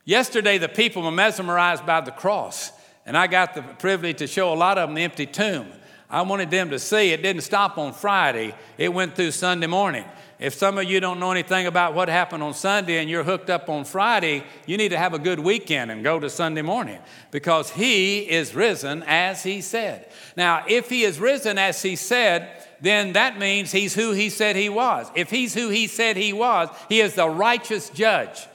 Yesterday, 0.04 0.58
the 0.58 0.68
people 0.68 1.02
were 1.02 1.12
mesmerized 1.12 1.86
by 1.86 2.00
the 2.00 2.10
cross, 2.10 2.72
and 3.06 3.16
I 3.16 3.28
got 3.28 3.54
the 3.54 3.62
privilege 3.62 4.18
to 4.18 4.26
show 4.26 4.52
a 4.52 4.54
lot 4.54 4.78
of 4.78 4.88
them 4.88 4.96
the 4.96 5.02
empty 5.02 5.26
tomb. 5.26 5.68
I 6.10 6.22
wanted 6.22 6.50
them 6.50 6.70
to 6.70 6.78
see 6.80 7.12
it 7.12 7.22
didn't 7.22 7.42
stop 7.42 7.78
on 7.78 7.92
Friday, 7.92 8.52
it 8.76 8.92
went 8.92 9.14
through 9.14 9.30
Sunday 9.30 9.68
morning. 9.68 10.04
If 10.40 10.54
some 10.54 10.78
of 10.78 10.84
you 10.84 11.00
don't 11.00 11.20
know 11.20 11.32
anything 11.32 11.66
about 11.66 11.92
what 11.94 12.08
happened 12.08 12.42
on 12.42 12.54
Sunday 12.54 12.96
and 12.96 13.10
you're 13.10 13.24
hooked 13.24 13.50
up 13.50 13.68
on 13.68 13.84
Friday, 13.84 14.42
you 14.64 14.78
need 14.78 14.88
to 14.88 14.96
have 14.96 15.12
a 15.12 15.18
good 15.18 15.38
weekend 15.38 15.90
and 15.90 16.02
go 16.02 16.18
to 16.18 16.30
Sunday 16.30 16.62
morning 16.62 16.98
because 17.30 17.68
He 17.68 18.20
is 18.20 18.54
risen 18.54 19.02
as 19.06 19.42
He 19.42 19.60
said. 19.60 20.10
Now, 20.38 20.64
if 20.66 20.88
He 20.88 21.02
is 21.02 21.20
risen 21.20 21.58
as 21.58 21.82
He 21.82 21.94
said, 21.94 22.48
then 22.80 23.12
that 23.12 23.38
means 23.38 23.70
He's 23.70 23.94
who 23.94 24.12
He 24.12 24.30
said 24.30 24.56
He 24.56 24.70
was. 24.70 25.10
If 25.14 25.28
He's 25.28 25.52
who 25.52 25.68
He 25.68 25.86
said 25.86 26.16
He 26.16 26.32
was, 26.32 26.70
He 26.88 27.02
is 27.02 27.14
the 27.16 27.28
righteous 27.28 27.90
judge. 27.90 28.46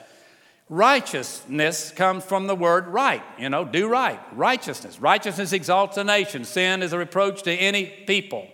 Righteousness 0.70 1.92
comes 1.92 2.24
from 2.24 2.48
the 2.48 2.56
word 2.56 2.88
right, 2.88 3.22
you 3.38 3.50
know, 3.50 3.64
do 3.64 3.88
right, 3.88 4.20
righteousness. 4.36 5.00
Righteousness 5.00 5.54
exalts 5.54 5.98
a 5.98 6.04
nation, 6.04 6.46
sin 6.46 6.82
is 6.82 6.94
a 6.94 6.98
reproach 6.98 7.44
to 7.44 7.52
any 7.52 7.86
people. 7.86 8.48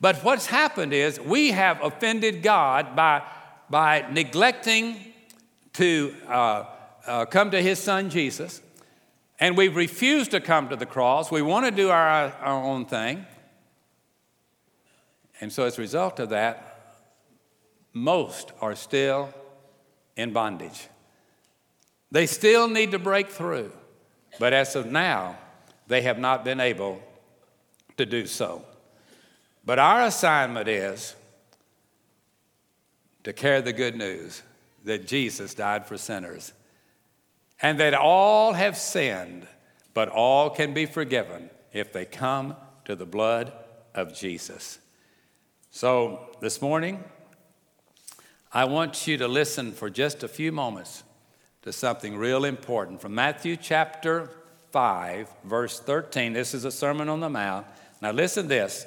But 0.00 0.16
what's 0.24 0.46
happened 0.46 0.92
is 0.92 1.20
we 1.20 1.52
have 1.52 1.82
offended 1.82 2.42
God 2.42 2.94
by, 2.96 3.22
by 3.70 4.06
neglecting 4.10 4.96
to 5.74 6.14
uh, 6.28 6.64
uh, 7.06 7.26
come 7.26 7.50
to 7.50 7.60
His 7.60 7.78
Son 7.78 8.10
Jesus, 8.10 8.60
and 9.40 9.56
we've 9.56 9.76
refused 9.76 10.30
to 10.32 10.40
come 10.40 10.68
to 10.68 10.76
the 10.76 10.86
cross. 10.86 11.30
We 11.30 11.42
want 11.42 11.66
to 11.66 11.70
do 11.70 11.90
our, 11.90 12.32
our 12.32 12.62
own 12.62 12.86
thing. 12.86 13.26
And 15.40 15.52
so, 15.52 15.64
as 15.64 15.78
a 15.78 15.80
result 15.80 16.20
of 16.20 16.30
that, 16.30 17.04
most 17.92 18.52
are 18.60 18.74
still 18.74 19.34
in 20.16 20.32
bondage. 20.32 20.88
They 22.10 22.26
still 22.26 22.68
need 22.68 22.92
to 22.92 22.98
break 22.98 23.28
through, 23.28 23.72
but 24.38 24.52
as 24.52 24.76
of 24.76 24.86
now, 24.86 25.36
they 25.88 26.02
have 26.02 26.18
not 26.18 26.44
been 26.44 26.60
able 26.60 27.00
to 27.96 28.06
do 28.06 28.26
so. 28.26 28.64
But 29.66 29.78
our 29.78 30.02
assignment 30.02 30.68
is 30.68 31.14
to 33.22 33.32
carry 33.32 33.62
the 33.62 33.72
good 33.72 33.96
news 33.96 34.42
that 34.84 35.06
Jesus 35.06 35.54
died 35.54 35.86
for 35.86 35.96
sinners 35.96 36.52
and 37.62 37.80
that 37.80 37.94
all 37.94 38.52
have 38.52 38.76
sinned, 38.76 39.46
but 39.94 40.08
all 40.08 40.50
can 40.50 40.74
be 40.74 40.84
forgiven 40.84 41.48
if 41.72 41.92
they 41.92 42.04
come 42.04 42.56
to 42.84 42.94
the 42.94 43.06
blood 43.06 43.52
of 43.94 44.14
Jesus. 44.14 44.78
So 45.70 46.28
this 46.40 46.60
morning, 46.60 47.02
I 48.52 48.66
want 48.66 49.06
you 49.06 49.16
to 49.16 49.26
listen 49.26 49.72
for 49.72 49.88
just 49.88 50.22
a 50.22 50.28
few 50.28 50.52
moments 50.52 51.02
to 51.62 51.72
something 51.72 52.16
real 52.16 52.44
important 52.44 53.00
from 53.00 53.14
Matthew 53.14 53.56
chapter 53.56 54.30
5, 54.70 55.28
verse 55.44 55.80
13. 55.80 56.34
This 56.34 56.52
is 56.52 56.64
a 56.64 56.70
Sermon 56.70 57.08
on 57.08 57.20
the 57.20 57.30
Mount. 57.30 57.66
Now, 58.02 58.12
listen 58.12 58.46
this. 58.48 58.86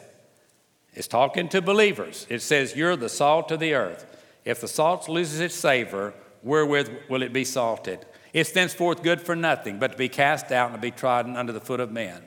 It's 0.98 1.08
talking 1.08 1.48
to 1.50 1.62
believers. 1.62 2.26
It 2.28 2.42
says, 2.42 2.76
You're 2.76 2.96
the 2.96 3.08
salt 3.08 3.52
of 3.52 3.60
the 3.60 3.76
earth. 3.76 4.18
If 4.44 4.62
the 4.62 4.68
salt 4.68 5.08
loses 5.08 5.40
its 5.40 5.54
savor, 5.54 6.16
wherewith 6.42 6.90
will 7.08 7.22
it 7.22 7.32
be 7.32 7.46
salted? 7.46 8.04
It's 8.34 8.52
thenceforth 8.52 9.04
good 9.04 9.22
for 9.22 9.36
nothing, 9.36 9.78
but 9.78 9.92
to 9.92 9.98
be 9.98 10.10
cast 10.10 10.52
out 10.52 10.72
and 10.72 10.76
to 10.76 10.82
be 10.82 10.90
trodden 10.90 11.36
under 11.36 11.54
the 11.54 11.60
foot 11.60 11.82
of 11.82 11.92
men. 11.92 12.24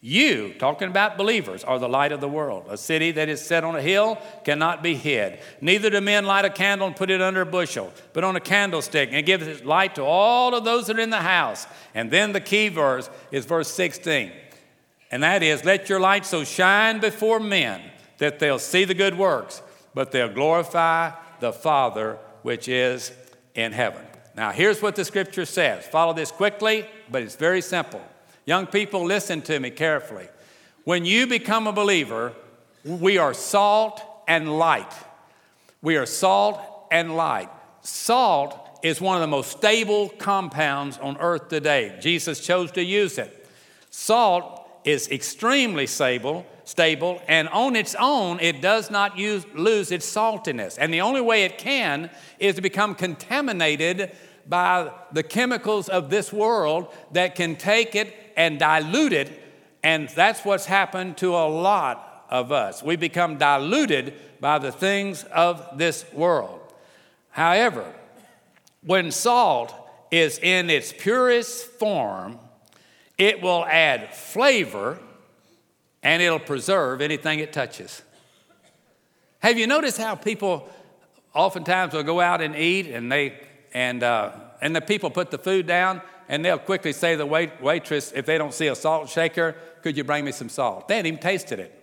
You, 0.00 0.54
talking 0.58 0.88
about 0.88 1.18
believers, 1.18 1.64
are 1.64 1.78
the 1.78 1.86
light 1.86 2.12
of 2.12 2.22
the 2.22 2.28
world. 2.28 2.64
A 2.70 2.78
city 2.78 3.10
that 3.10 3.28
is 3.28 3.44
set 3.44 3.62
on 3.62 3.76
a 3.76 3.82
hill 3.82 4.16
cannot 4.42 4.82
be 4.82 4.94
hid. 4.94 5.38
Neither 5.60 5.90
do 5.90 6.00
men 6.00 6.24
light 6.24 6.46
a 6.46 6.50
candle 6.50 6.86
and 6.86 6.96
put 6.96 7.10
it 7.10 7.20
under 7.20 7.42
a 7.42 7.46
bushel, 7.46 7.92
but 8.14 8.24
on 8.24 8.36
a 8.36 8.40
candlestick, 8.40 9.10
and 9.12 9.26
gives 9.26 9.46
its 9.46 9.62
light 9.64 9.96
to 9.96 10.02
all 10.02 10.54
of 10.54 10.64
those 10.64 10.86
that 10.86 10.96
are 10.96 11.02
in 11.02 11.10
the 11.10 11.18
house. 11.18 11.66
And 11.94 12.10
then 12.10 12.32
the 12.32 12.40
key 12.40 12.70
verse 12.70 13.10
is 13.30 13.44
verse 13.44 13.70
16. 13.70 14.32
And 15.10 15.22
that 15.22 15.42
is, 15.42 15.62
Let 15.62 15.90
your 15.90 16.00
light 16.00 16.24
so 16.24 16.42
shine 16.42 17.00
before 17.00 17.38
men 17.38 17.82
that 18.18 18.38
they'll 18.38 18.58
see 18.58 18.84
the 18.84 18.94
good 18.94 19.16
works, 19.16 19.62
but 19.94 20.12
they'll 20.12 20.32
glorify 20.32 21.12
the 21.40 21.52
Father 21.52 22.18
which 22.42 22.68
is 22.68 23.12
in 23.54 23.72
heaven. 23.72 24.04
Now, 24.36 24.50
here's 24.50 24.82
what 24.82 24.96
the 24.96 25.04
scripture 25.04 25.44
says. 25.44 25.86
Follow 25.86 26.12
this 26.12 26.30
quickly, 26.30 26.86
but 27.10 27.22
it's 27.22 27.36
very 27.36 27.60
simple. 27.60 28.02
Young 28.46 28.66
people, 28.66 29.04
listen 29.04 29.40
to 29.42 29.58
me 29.58 29.70
carefully. 29.70 30.28
When 30.84 31.04
you 31.04 31.26
become 31.26 31.66
a 31.66 31.72
believer, 31.72 32.32
we 32.84 33.16
are 33.16 33.32
salt 33.32 34.02
and 34.28 34.58
light. 34.58 34.92
We 35.80 35.96
are 35.96 36.06
salt 36.06 36.60
and 36.90 37.16
light. 37.16 37.48
Salt 37.82 38.80
is 38.82 39.00
one 39.00 39.16
of 39.16 39.22
the 39.22 39.26
most 39.26 39.50
stable 39.50 40.10
compounds 40.10 40.98
on 40.98 41.16
earth 41.18 41.48
today. 41.48 41.96
Jesus 42.00 42.40
chose 42.40 42.70
to 42.72 42.82
use 42.82 43.16
it. 43.18 43.48
Salt 43.90 44.68
is 44.84 45.08
extremely 45.10 45.86
stable, 45.86 46.44
stable, 46.64 47.20
and 47.28 47.48
on 47.48 47.76
its 47.76 47.94
own, 47.98 48.40
it 48.40 48.60
does 48.60 48.90
not 48.90 49.18
use, 49.18 49.46
lose 49.54 49.92
its 49.92 50.10
saltiness. 50.10 50.76
And 50.80 50.92
the 50.92 51.02
only 51.02 51.20
way 51.20 51.44
it 51.44 51.58
can 51.58 52.10
is 52.38 52.56
to 52.56 52.62
become 52.62 52.94
contaminated 52.94 54.12
by 54.46 54.90
the 55.12 55.22
chemicals 55.22 55.88
of 55.88 56.10
this 56.10 56.32
world 56.32 56.92
that 57.12 57.34
can 57.34 57.56
take 57.56 57.94
it 57.94 58.14
and 58.36 58.58
dilute 58.58 59.12
it. 59.12 59.42
And 59.82 60.08
that's 60.10 60.44
what's 60.44 60.66
happened 60.66 61.18
to 61.18 61.34
a 61.34 61.48
lot 61.48 62.26
of 62.30 62.52
us. 62.52 62.82
We 62.82 62.96
become 62.96 63.36
diluted 63.36 64.14
by 64.40 64.58
the 64.58 64.72
things 64.72 65.24
of 65.24 65.78
this 65.78 66.04
world. 66.12 66.60
However, 67.30 67.84
when 68.82 69.10
salt 69.10 69.74
is 70.10 70.38
in 70.38 70.70
its 70.70 70.92
purest 70.92 71.66
form, 71.66 72.38
it 73.18 73.40
will 73.40 73.64
add 73.66 74.14
flavor 74.14 74.98
and 76.04 76.22
it'll 76.22 76.38
preserve 76.38 77.00
anything 77.00 77.40
it 77.40 77.52
touches. 77.52 78.02
Have 79.40 79.58
you 79.58 79.66
noticed 79.66 79.98
how 79.98 80.14
people 80.14 80.68
oftentimes 81.34 81.94
will 81.94 82.04
go 82.04 82.20
out 82.20 82.40
and 82.40 82.54
eat 82.54 82.86
and 82.86 83.10
they 83.10 83.40
and 83.72 84.02
uh, 84.02 84.30
and 84.62 84.76
the 84.76 84.80
people 84.80 85.10
put 85.10 85.30
the 85.30 85.38
food 85.38 85.66
down 85.66 86.00
and 86.28 86.44
they'll 86.44 86.58
quickly 86.58 86.92
say 86.92 87.12
to 87.12 87.18
the 87.18 87.26
wait, 87.26 87.60
waitress 87.60 88.12
if 88.12 88.24
they 88.26 88.38
don't 88.38 88.54
see 88.54 88.68
a 88.68 88.74
salt 88.74 89.08
shaker, 89.08 89.56
could 89.82 89.96
you 89.96 90.04
bring 90.04 90.24
me 90.24 90.32
some 90.32 90.48
salt? 90.48 90.88
They 90.88 90.96
hadn't 90.96 91.08
even 91.08 91.20
tasted 91.20 91.58
it. 91.58 91.80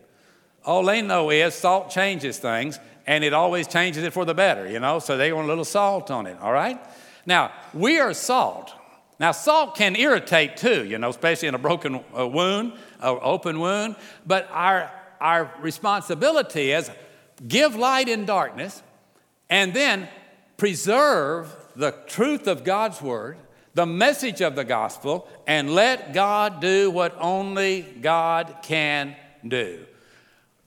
All 0.64 0.86
they 0.86 1.02
know 1.02 1.30
is 1.30 1.54
salt 1.54 1.90
changes 1.90 2.38
things 2.38 2.80
and 3.06 3.24
it 3.24 3.34
always 3.34 3.68
changes 3.68 4.04
it 4.04 4.14
for 4.14 4.26
the 4.26 4.34
better, 4.34 4.70
you 4.70 4.80
know, 4.80 5.00
so 5.00 5.18
they 5.18 5.34
want 5.34 5.46
a 5.46 5.50
little 5.50 5.66
salt 5.66 6.12
on 6.12 6.28
it, 6.28 6.38
all 6.40 6.54
right? 6.54 6.80
Now, 7.26 7.52
we 7.74 8.00
are 8.00 8.14
salt. 8.14 8.74
Now, 9.20 9.32
salt 9.32 9.76
can 9.76 9.96
irritate 9.96 10.58
too, 10.58 10.86
you 10.86 10.98
know, 10.98 11.10
especially 11.10 11.48
in 11.48 11.56
a 11.56 11.60
broken 11.60 12.04
uh, 12.18 12.28
wound, 12.28 12.74
an 13.02 13.20
open 13.22 13.60
wound. 13.60 13.96
But 14.26 14.48
our, 14.52 14.92
our 15.20 15.54
responsibility 15.62 16.72
is 16.72 16.90
give 17.48 17.76
light 17.76 18.08
in 18.08 18.26
darkness 18.26 18.82
and 19.50 19.74
then 19.74 20.08
preserve 20.58 21.56
the 21.76 21.92
truth 22.08 22.48
of 22.48 22.64
God's 22.64 23.02
word, 23.02 23.38
the 23.74 23.86
message 23.86 24.42
of 24.42 24.56
the 24.56 24.64
gospel, 24.64 25.28
and 25.48 25.74
let 25.74 26.14
God 26.14 26.62
do 26.62 26.92
what 26.92 27.16
only 27.20 27.82
God 27.82 28.58
can 28.64 29.16
do. 29.48 29.86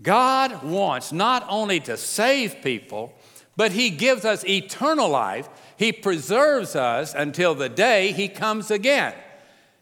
God 0.03 0.63
wants 0.63 1.13
not 1.13 1.47
only 1.49 1.81
to 1.81 1.97
save 1.97 2.63
people, 2.63 3.15
but 3.57 3.73
He 3.73 3.91
gives 3.91 4.25
us 4.25 4.45
eternal 4.45 5.09
life 5.09 5.49
he 5.77 5.93
preserves 5.93 6.77
us 6.77 7.15
until 7.15 7.55
the 7.55 7.69
day 7.69 8.13
He 8.13 8.29
comes 8.29 8.71
again. 8.71 9.15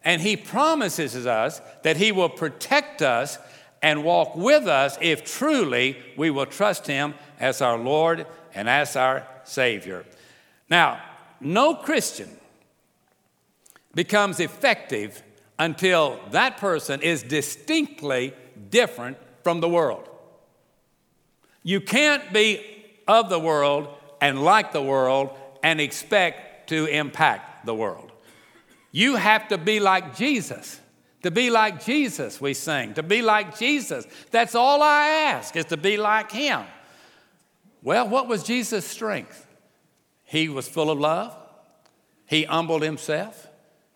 And 0.05 0.21
He 0.23 0.37
promises 0.37 1.27
us 1.27 1.61
that 1.83 1.97
He 1.97 2.13
will 2.13 2.29
protect 2.29 3.03
us 3.03 3.39
and 3.83 4.05
walk 4.05 4.37
with 4.37 4.67
us 4.67 4.97
if 5.01 5.25
truly 5.25 5.97
we 6.17 6.31
will 6.31 6.47
trust 6.47 6.87
Him 6.87 7.15
as 7.41 7.61
our 7.61 7.79
Lord 7.79 8.27
and 8.55 8.69
as 8.69 8.97
our 8.97 9.27
Savior. 9.45 10.05
Now, 10.71 11.01
no 11.41 11.75
Christian 11.75 12.29
becomes 13.95 14.41
effective 14.41 15.23
until 15.59 16.19
that 16.31 16.57
person 16.57 17.03
is 17.03 17.23
distinctly 17.23 18.33
different 18.71 19.19
from 19.43 19.61
the 19.61 19.69
world. 19.69 20.09
You 21.63 21.81
can't 21.81 22.33
be 22.33 22.65
of 23.07 23.29
the 23.29 23.39
world 23.39 23.89
and 24.21 24.43
like 24.43 24.73
the 24.73 24.83
world 24.83 25.31
and 25.63 25.81
expect 25.81 26.69
to 26.69 26.87
impact 26.87 27.67
the 27.67 27.75
world. 27.75 28.12
You 28.93 29.17
have 29.17 29.49
to 29.49 29.59
be 29.59 29.81
like 29.81 30.15
Jesus. 30.17 30.81
To 31.23 31.31
be 31.31 31.51
like 31.51 31.85
Jesus, 31.85 32.41
we 32.41 32.53
sing. 32.53 32.95
To 32.95 33.03
be 33.03 33.23
like 33.23 33.57
Jesus. 33.59 34.07
That's 34.31 34.55
all 34.55 34.83
I 34.83 35.09
ask, 35.09 35.57
is 35.57 35.65
to 35.67 35.77
be 35.77 35.97
like 35.97 36.31
Him. 36.31 36.63
Well, 37.83 38.09
what 38.09 38.29
was 38.29 38.43
Jesus' 38.43 38.87
strength? 38.87 39.47
He 40.25 40.49
was 40.49 40.69
full 40.69 40.91
of 40.91 40.99
love, 40.99 41.37
He 42.27 42.45
humbled 42.45 42.83
Himself, 42.83 43.49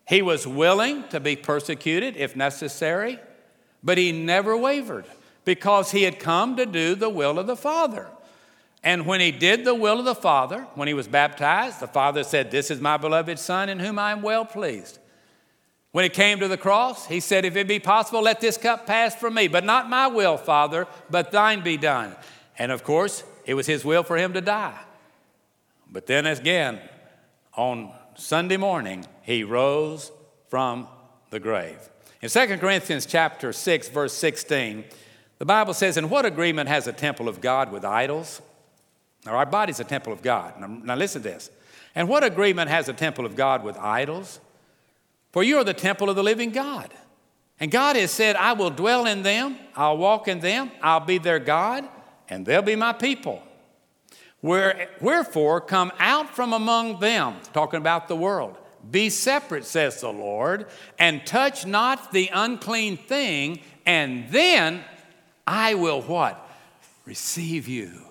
He 0.07 0.21
was 0.21 0.47
willing 0.47 1.07
to 1.09 1.19
be 1.19 1.35
persecuted 1.35 2.15
if 2.15 2.35
necessary, 2.35 3.19
but 3.83 3.97
He 3.97 4.11
never 4.11 4.55
wavered 4.55 5.05
because 5.45 5.91
He 5.91 6.03
had 6.03 6.19
come 6.19 6.55
to 6.55 6.65
do 6.65 6.95
the 6.95 7.09
will 7.09 7.37
of 7.37 7.47
the 7.47 7.55
Father. 7.55 8.07
And 8.83 9.05
when 9.05 9.19
he 9.19 9.31
did 9.31 9.65
the 9.65 9.75
will 9.75 9.99
of 9.99 10.05
the 10.05 10.15
Father, 10.15 10.67
when 10.75 10.87
he 10.87 10.93
was 10.93 11.07
baptized, 11.07 11.79
the 11.79 11.87
Father 11.87 12.23
said, 12.23 12.51
This 12.51 12.71
is 12.71 12.79
my 12.79 12.97
beloved 12.97 13.39
Son 13.39 13.69
in 13.69 13.79
whom 13.79 13.97
I 13.99 14.11
am 14.11 14.21
well 14.21 14.45
pleased. 14.45 14.99
When 15.91 16.05
it 16.05 16.13
came 16.13 16.39
to 16.39 16.47
the 16.47 16.57
cross, 16.57 17.07
he 17.07 17.19
said, 17.19 17.43
If 17.43 17.55
it 17.55 17.67
be 17.67 17.79
possible, 17.79 18.21
let 18.21 18.39
this 18.39 18.57
cup 18.57 18.85
pass 18.85 19.15
from 19.15 19.33
me, 19.33 19.47
but 19.47 19.63
not 19.63 19.89
my 19.89 20.07
will, 20.07 20.37
Father, 20.37 20.87
but 21.09 21.31
thine 21.31 21.61
be 21.61 21.77
done. 21.77 22.15
And 22.57 22.71
of 22.71 22.83
course, 22.83 23.23
it 23.45 23.55
was 23.55 23.65
his 23.65 23.83
will 23.83 24.03
for 24.03 24.17
him 24.17 24.33
to 24.33 24.41
die. 24.41 24.79
But 25.91 26.05
then 26.05 26.25
again, 26.25 26.79
on 27.55 27.91
Sunday 28.15 28.57
morning, 28.57 29.05
he 29.23 29.43
rose 29.43 30.11
from 30.49 30.87
the 31.29 31.39
grave. 31.39 31.89
In 32.21 32.29
2 32.29 32.57
Corinthians 32.57 33.05
chapter 33.05 33.53
6, 33.53 33.89
verse 33.89 34.13
16, 34.13 34.85
the 35.39 35.45
Bible 35.45 35.73
says, 35.73 35.97
"In 35.97 36.09
what 36.09 36.25
agreement 36.25 36.67
has 36.67 36.87
a 36.87 36.93
temple 36.93 37.29
of 37.29 37.41
God 37.41 37.71
with 37.71 37.85
idols? 37.85 38.41
Now, 39.27 39.35
our 39.35 39.45
body's 39.45 39.81
a 39.81 39.83
temple 39.83 40.13
of 40.13 40.21
God. 40.21 40.57
Now, 40.57 40.67
now 40.67 40.95
listen 40.95 41.21
to 41.21 41.27
this. 41.27 41.51
And 41.93 42.07
what 42.07 42.23
agreement 42.23 42.69
has 42.69 42.87
a 42.87 42.93
temple 42.93 43.25
of 43.25 43.35
God 43.35 43.61
with 43.61 43.77
idols? 43.77 44.39
For 45.33 45.43
you 45.43 45.57
are 45.57 45.65
the 45.65 45.73
temple 45.73 46.09
of 46.09 46.15
the 46.15 46.23
living 46.23 46.51
God. 46.51 46.93
And 47.59 47.69
God 47.69 47.97
has 47.97 48.09
said, 48.09 48.37
I 48.37 48.53
will 48.53 48.69
dwell 48.69 49.05
in 49.05 49.23
them, 49.23 49.57
I'll 49.75 49.97
walk 49.97 50.29
in 50.29 50.39
them, 50.39 50.71
I'll 50.81 51.01
be 51.01 51.17
their 51.17 51.39
God, 51.39 51.83
and 52.29 52.45
they'll 52.45 52.61
be 52.61 52.77
my 52.77 52.93
people. 52.93 53.43
Wherefore, 54.41 55.59
come 55.59 55.91
out 55.99 56.33
from 56.33 56.53
among 56.53 57.01
them, 57.01 57.35
talking 57.51 57.79
about 57.79 58.07
the 58.07 58.15
world. 58.15 58.57
Be 58.89 59.09
separate, 59.09 59.65
says 59.65 59.99
the 59.99 60.13
Lord, 60.13 60.67
and 60.97 61.25
touch 61.25 61.65
not 61.65 62.13
the 62.13 62.29
unclean 62.31 62.95
thing, 62.95 63.59
and 63.85 64.29
then 64.29 64.85
I 65.45 65.73
will 65.73 66.01
what? 66.01 66.49
Receive 67.05 67.67
you. 67.67 68.06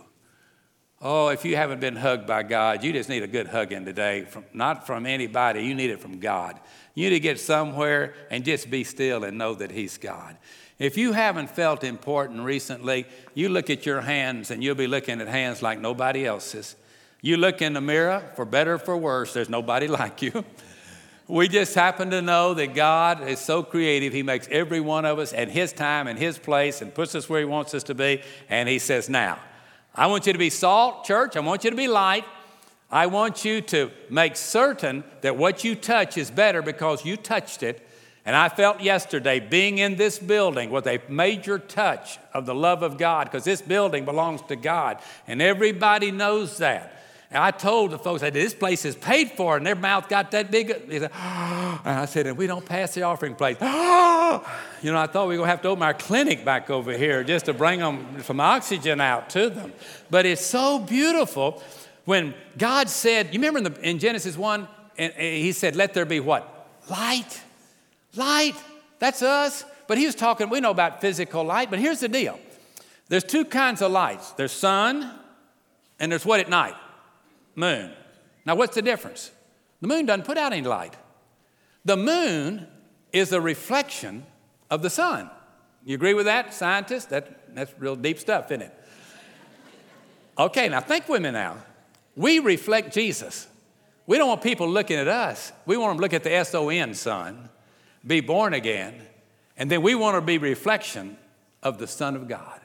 Oh, 1.03 1.29
if 1.29 1.45
you 1.45 1.57
haven't 1.57 1.81
been 1.81 1.97
hugged 1.97 2.27
by 2.27 2.43
God, 2.43 2.83
you 2.83 2.93
just 2.93 3.11
need 3.11 3.23
a 3.23 3.27
good 3.27 3.49
hugging 3.49 3.85
today, 3.85 4.25
from, 4.25 4.45
not 4.55 4.87
from 4.87 5.05
anybody, 5.05 5.63
you 5.63 5.75
need 5.75 5.91
it 5.91 6.01
from 6.01 6.21
God. 6.21 6.59
You 6.95 7.11
need 7.11 7.17
to 7.17 7.21
get 7.21 7.39
somewhere 7.39 8.15
and 8.31 8.45
just 8.45 8.71
be 8.71 8.83
still 8.83 9.23
and 9.23 9.37
know 9.37 9.55
that 9.55 9.71
He's 9.71 9.99
God. 9.99 10.37
If 10.79 10.97
you 10.97 11.13
haven't 11.13 11.51
felt 11.51 11.85
important 11.85 12.41
recently, 12.41 13.07
you 13.35 13.51
look 13.51 13.69
at 13.69 13.85
your 13.85 14.01
hands 14.01 14.51
and 14.51 14.65
you'll 14.65 14.75
be 14.75 14.87
looking 14.87 15.21
at 15.21 15.29
hands 15.29 15.61
like 15.61 15.79
nobody 15.79 16.27
else's. 16.27 16.77
You 17.21 17.37
look 17.37 17.61
in 17.61 17.75
the 17.75 17.81
mirror, 17.81 18.23
for 18.35 18.47
better 18.47 18.75
or 18.75 18.79
for 18.79 18.97
worse, 18.97 19.35
there's 19.35 19.51
nobody 19.51 19.89
like 19.89 20.23
you. 20.23 20.45
We 21.29 21.49
just 21.49 21.75
happen 21.75 22.11
to 22.11 22.23
know 22.23 22.55
that 22.55 22.75
God 22.75 23.27
is 23.29 23.39
so 23.39 23.63
creative, 23.63 24.15
He 24.15 24.23
makes 24.23 24.49
every 24.51 24.81
one 24.81 25.05
of 25.05 25.19
us 25.19 25.35
at 25.35 25.49
His 25.49 25.75
time 25.75 26.07
and 26.07 26.19
His 26.19 26.39
place 26.39 26.81
and 26.81 26.95
puts 26.95 27.15
us 27.15 27.29
where 27.29 27.41
He 27.41 27.47
wants 27.47 27.75
us 27.75 27.83
to 27.85 27.95
be. 27.95 28.23
And 28.49 28.67
He 28.67 28.79
says, 28.79 29.11
Now, 29.11 29.39
I 29.97 30.07
want 30.09 30.27
you 30.27 30.33
to 30.35 30.39
be 30.39 30.51
salt, 30.51 31.05
church. 31.05 31.37
I 31.37 31.41
want 31.41 31.65
you 31.65 31.71
to 31.71 31.77
be 31.77 31.89
light. 31.89 32.25
I 32.91 33.07
want 33.07 33.45
you 33.45 33.63
to 33.63 33.91
make 34.11 34.37
certain 34.37 35.03
that 35.23 35.37
what 35.37 35.65
you 35.65 35.75
touch 35.75 36.19
is 36.19 36.31
better 36.31 36.63
because 36.63 37.05
you 37.05 37.17
touched 37.17 37.63
it. 37.63 37.87
And 38.27 38.37
I 38.37 38.49
felt 38.49 38.81
yesterday 38.81 39.41
being 39.41 39.79
in 39.79 39.97
this 39.97 40.19
building 40.19 40.71
was 40.71 40.87
a 40.87 41.01
major 41.09 41.59
touch 41.59 42.19
of 42.35 42.45
the 42.45 42.55
love 42.55 42.83
of 42.83 42.99
God 42.99 43.25
because 43.25 43.45
this 43.45 43.63
building 43.63 44.05
belongs 44.05 44.43
to 44.43 44.57
God. 44.57 44.99
And 45.27 45.41
everybody 45.41 46.11
knows 46.11 46.59
that. 46.59 46.96
And 47.31 47.43
I 47.43 47.51
told 47.51 47.91
the 47.91 47.99
folks, 47.99 48.23
I 48.23 48.27
said, 48.27 48.35
this 48.35 48.55
place 48.55 48.85
is 48.85 48.95
paid 48.95 49.33
for, 49.33 49.57
and 49.57 49.67
their 49.67 49.75
mouth 49.75 50.09
got 50.09 50.31
that 50.31 50.51
big. 50.51 50.69
Said, 50.69 51.03
and 51.13 51.13
I 51.85 52.05
said, 52.07 52.27
and 52.29 52.39
we 52.39 52.47
don't 52.47 52.65
pass 52.65 52.95
the 52.95 53.03
offering 53.03 53.35
plate. 53.35 53.59
you 53.61 53.67
know, 54.93 54.99
I 54.99 55.09
thought 55.09 55.27
we 55.27 55.35
were 55.35 55.39
going 55.39 55.47
to 55.47 55.51
have 55.51 55.63
to 55.63 55.69
open 55.69 55.83
our 55.83 55.95
clinic 55.95 56.45
back 56.45 56.71
over 56.71 56.97
here 56.97 57.25
just 57.25 57.47
to 57.47 57.53
bring 57.53 57.81
them 57.81 58.23
some 58.23 58.39
oxygen 58.39 59.01
out 59.01 59.29
to 59.31 59.51
them. 59.51 59.73
But 60.09 60.25
it's 60.25 60.45
so 60.45 60.79
beautiful 60.79 61.63
when 62.05 62.33
God 62.57 62.89
said, 62.89 63.35
you 63.35 63.41
remember 63.41 63.59
in, 63.59 63.65
the, 63.65 63.89
in 63.89 63.99
Genesis 63.99 64.37
1, 64.37 64.69
and, 64.97 65.13
and 65.13 65.37
he 65.37 65.51
said, 65.51 65.75
let 65.75 65.95
there 65.95 66.07
be 66.07 66.21
what? 66.21 66.69
Light. 66.89 67.43
Light. 68.15 68.55
That's 69.01 69.23
us. 69.23 69.65
But 69.89 69.99
he 69.99 70.07
was 70.07 70.15
talking, 70.15 70.49
we 70.49 70.61
know 70.61 70.71
about 70.71 71.01
physical 71.01 71.43
light, 71.43 71.71
but 71.71 71.81
here's 71.81 72.01
the 72.01 72.09
deal. 72.09 72.39
There's 73.09 73.25
two 73.25 73.45
kinds 73.45 73.83
of 73.83 73.91
lights. 73.91 74.31
There's 74.33 74.53
sun, 74.53 75.11
and 75.99 76.11
there's 76.11 76.25
what 76.25 76.41
at 76.41 76.49
night? 76.49 76.75
Moon. 77.57 77.91
Now, 78.45 78.55
what's 78.55 78.77
the 78.77 78.83
difference? 78.83 79.33
The 79.81 79.89
moon 79.89 80.07
doesn't 80.07 80.25
put 80.25 80.39
out 80.39 80.53
any 80.53 80.67
light. 80.67 80.95
The 81.85 81.97
moon 81.97 82.67
is 83.13 83.33
a 83.33 83.41
reflection 83.41 84.25
of 84.71 84.83
the 84.83 84.91
sun. 84.91 85.31
You 85.85 85.95
agree 85.95 86.15
with 86.15 86.27
that, 86.27 86.53
scientists? 86.53 87.07
That, 87.07 87.55
that's 87.55 87.73
real 87.79 87.97
deep 87.97 88.19
stuff, 88.19 88.51
isn't 88.51 88.63
it? 88.63 88.75
Okay, 90.39 90.69
now 90.69 90.81
think 90.81 91.09
with 91.09 91.23
me 91.23 91.31
now. 91.31 91.57
We 92.15 92.39
reflect 92.41 92.93
Jesus. 92.93 93.49
We 94.07 94.19
don't 94.19 94.29
want 94.29 94.43
people 94.43 94.69
looking 94.69 94.99
at 94.99 95.09
us. 95.09 95.53
We 95.65 95.77
want 95.77 95.91
them 95.91 95.99
to 95.99 96.03
look 96.03 96.13
at 96.13 96.25
the 96.25 96.33
S 96.33 96.55
O 96.55 96.69
N 96.69 96.95
Son, 96.95 97.49
be 98.07 98.21
born 98.21 98.55
again, 98.55 99.01
and 99.57 99.71
then 99.71 99.83
we 99.83 99.95
want 99.95 100.17
to 100.17 100.21
be 100.21 100.39
reflection 100.39 101.17
of 101.63 101.79
the 101.79 101.87
Son 101.87 102.17
of 102.17 102.29
God. 102.29 102.61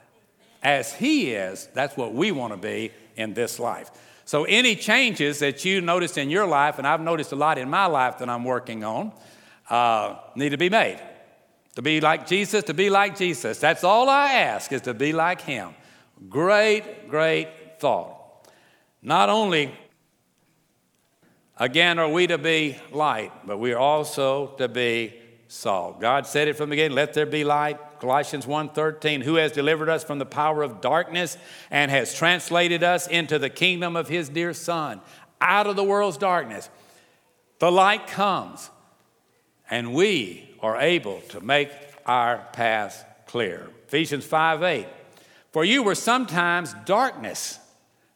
As 0.62 0.92
He 0.92 1.32
is, 1.32 1.68
that's 1.74 1.96
what 1.96 2.14
we 2.14 2.30
want 2.30 2.52
to 2.52 2.56
be 2.58 2.92
in 3.16 3.34
this 3.34 3.58
life. 3.58 3.90
So, 4.32 4.44
any 4.44 4.76
changes 4.76 5.40
that 5.40 5.62
you 5.66 5.82
notice 5.82 6.16
in 6.16 6.30
your 6.30 6.46
life, 6.46 6.78
and 6.78 6.86
I've 6.86 7.02
noticed 7.02 7.32
a 7.32 7.36
lot 7.36 7.58
in 7.58 7.68
my 7.68 7.84
life 7.84 8.16
that 8.16 8.30
I'm 8.30 8.44
working 8.44 8.82
on, 8.82 9.12
uh, 9.68 10.16
need 10.34 10.48
to 10.52 10.56
be 10.56 10.70
made. 10.70 10.98
To 11.74 11.82
be 11.82 12.00
like 12.00 12.26
Jesus, 12.26 12.64
to 12.64 12.72
be 12.72 12.88
like 12.88 13.14
Jesus. 13.14 13.58
That's 13.58 13.84
all 13.84 14.08
I 14.08 14.32
ask 14.32 14.72
is 14.72 14.80
to 14.88 14.94
be 14.94 15.12
like 15.12 15.42
Him. 15.42 15.74
Great, 16.30 17.10
great 17.10 17.50
thought. 17.78 18.48
Not 19.02 19.28
only, 19.28 19.70
again, 21.58 21.98
are 21.98 22.08
we 22.08 22.26
to 22.26 22.38
be 22.38 22.78
light, 22.90 23.32
but 23.46 23.58
we 23.58 23.74
are 23.74 23.78
also 23.78 24.54
to 24.56 24.66
be 24.66 25.12
salt. 25.46 26.00
God 26.00 26.26
said 26.26 26.48
it 26.48 26.56
from 26.56 26.70
the 26.70 26.76
beginning, 26.76 26.96
let 26.96 27.12
there 27.12 27.26
be 27.26 27.44
light. 27.44 27.78
Colossians 28.02 28.46
1:13, 28.48 29.20
who 29.20 29.36
has 29.36 29.52
delivered 29.52 29.88
us 29.88 30.02
from 30.02 30.18
the 30.18 30.26
power 30.26 30.64
of 30.64 30.80
darkness 30.80 31.38
and 31.70 31.88
has 31.88 32.12
translated 32.12 32.82
us 32.82 33.06
into 33.06 33.38
the 33.38 33.48
kingdom 33.48 33.94
of 33.94 34.08
his 34.08 34.28
dear 34.28 34.52
son, 34.52 35.00
out 35.40 35.68
of 35.68 35.76
the 35.76 35.84
world's 35.84 36.18
darkness. 36.18 36.68
The 37.60 37.70
light 37.70 38.08
comes, 38.08 38.70
and 39.70 39.94
we 39.94 40.50
are 40.60 40.78
able 40.78 41.20
to 41.28 41.40
make 41.40 41.70
our 42.04 42.38
path 42.52 43.04
clear. 43.26 43.70
Ephesians 43.86 44.26
5:8. 44.26 44.88
For 45.52 45.64
you 45.64 45.84
were 45.84 45.94
sometimes 45.94 46.74
darkness 46.84 47.60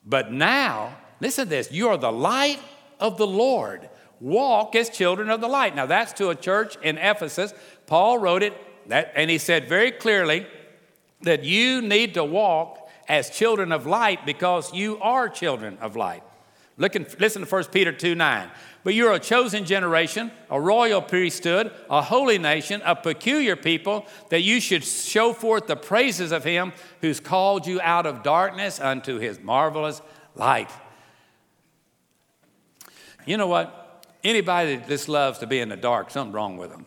but 0.05 0.33
now, 0.33 0.97
listen 1.21 1.45
to 1.45 1.51
this 1.51 1.71
you 1.71 1.89
are 1.91 1.97
the 1.97 2.11
light 2.11 2.59
of 2.99 3.19
the 3.19 3.27
Lord. 3.27 3.89
Walk 4.19 4.75
as 4.75 4.89
children 4.89 5.31
of 5.31 5.41
the 5.41 5.49
light. 5.49 5.77
Now, 5.77 5.87
that's 5.87 6.13
to 6.15 6.31
a 6.31 6.35
church 6.35 6.77
in 6.83 6.97
Ephesus. 6.97 7.53
Paul 7.87 8.19
wrote 8.19 8.43
it, 8.43 8.55
that, 8.89 9.13
and 9.15 9.31
he 9.31 9.39
said 9.39 9.69
very 9.69 9.91
clearly 9.91 10.47
that 11.23 11.45
you 11.45 11.83
need 11.83 12.15
to 12.15 12.25
walk 12.25 12.89
as 13.09 13.31
children 13.31 13.73
of 13.73 13.87
light 13.87 14.27
because 14.27 14.73
you 14.73 14.99
are 15.01 15.29
children 15.29 15.79
of 15.81 15.97
light. 15.97 16.23
Look 16.79 16.95
listen 17.19 17.43
to 17.43 17.49
1 17.49 17.65
Peter 17.67 17.93
2 17.93 18.15
9. 18.15 18.51
But 18.85 18.95
you're 18.95 19.13
a 19.13 19.19
chosen 19.19 19.65
generation, 19.65 20.31
a 20.51 20.61
royal 20.61 21.03
priesthood, 21.03 21.73
a 21.91 22.03
holy 22.03 22.39
nation, 22.39 22.83
a 22.85 22.95
peculiar 22.95 23.57
people, 23.57 24.07
that 24.29 24.43
you 24.43 24.61
should 24.61 24.85
show 24.85 25.33
forth 25.33 25.67
the 25.67 25.75
praises 25.75 26.33
of 26.33 26.45
him 26.45 26.73
who's 27.01 27.19
called 27.19 27.67
you 27.67 27.81
out 27.81 28.07
of 28.07 28.23
darkness 28.23 28.79
unto 28.79 29.19
his 29.19 29.41
marvelous 29.41 30.03
light. 30.35 30.71
You 33.25 33.39
know 33.39 33.49
what? 33.49 34.07
Anybody 34.23 34.77
that 34.77 34.89
just 34.89 35.09
loves 35.09 35.39
to 35.41 35.47
be 35.47 35.61
in 35.61 35.69
the 35.69 35.77
dark, 35.77 36.11
something's 36.11 36.35
wrong 36.35 36.57
with 36.57 36.71
them. 36.71 36.87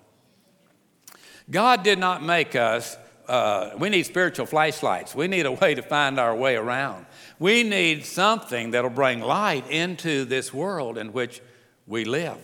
God 1.49 1.83
did 1.83 1.99
not 1.99 2.23
make 2.23 2.55
us 2.55 2.97
uh, 3.29 3.75
we 3.77 3.89
need 3.89 4.07
spiritual 4.07 4.47
flashlights. 4.47 5.13
We 5.13 5.27
need 5.27 5.45
a 5.45 5.51
way 5.51 5.75
to 5.75 5.83
find 5.83 6.19
our 6.19 6.35
way 6.35 6.55
around. 6.55 7.05
We 7.37 7.61
need 7.61 8.03
something 8.03 8.71
that'll 8.71 8.89
bring 8.89 9.21
light 9.21 9.69
into 9.69 10.25
this 10.25 10.51
world 10.51 10.97
in 10.97 11.13
which 11.13 11.39
we 11.85 12.05
live. 12.05 12.37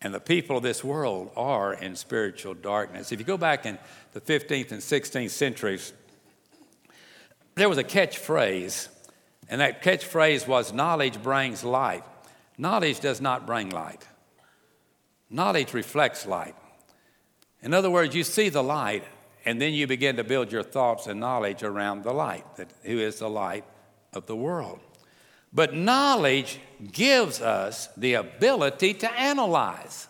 And 0.00 0.14
the 0.14 0.20
people 0.20 0.58
of 0.58 0.62
this 0.62 0.84
world 0.84 1.32
are 1.36 1.74
in 1.74 1.96
spiritual 1.96 2.54
darkness. 2.54 3.10
If 3.10 3.18
you 3.18 3.24
go 3.24 3.36
back 3.36 3.66
in 3.66 3.76
the 4.12 4.20
15th 4.20 4.70
and 4.70 4.80
16th 4.80 5.30
centuries, 5.30 5.92
there 7.56 7.68
was 7.68 7.78
a 7.78 7.84
catchphrase, 7.84 8.86
and 9.48 9.60
that 9.60 9.82
catchphrase 9.82 10.46
was 10.46 10.72
knowledge 10.72 11.20
brings 11.20 11.64
light. 11.64 12.04
Knowledge 12.56 13.00
does 13.00 13.20
not 13.20 13.46
bring 13.46 13.70
light, 13.70 14.06
knowledge 15.28 15.74
reflects 15.74 16.24
light. 16.24 16.54
In 17.62 17.74
other 17.74 17.90
words, 17.90 18.14
you 18.14 18.24
see 18.24 18.48
the 18.48 18.62
light, 18.62 19.04
and 19.44 19.60
then 19.60 19.72
you 19.72 19.86
begin 19.86 20.16
to 20.16 20.24
build 20.24 20.52
your 20.52 20.62
thoughts 20.62 21.06
and 21.06 21.18
knowledge 21.18 21.62
around 21.62 22.04
the 22.04 22.12
light, 22.12 22.44
that, 22.56 22.72
who 22.82 22.98
is 22.98 23.18
the 23.18 23.28
light 23.28 23.64
of 24.12 24.26
the 24.26 24.36
world. 24.36 24.80
But 25.52 25.74
knowledge 25.74 26.60
gives 26.92 27.40
us 27.40 27.88
the 27.96 28.14
ability 28.14 28.94
to 28.94 29.10
analyze. 29.12 30.08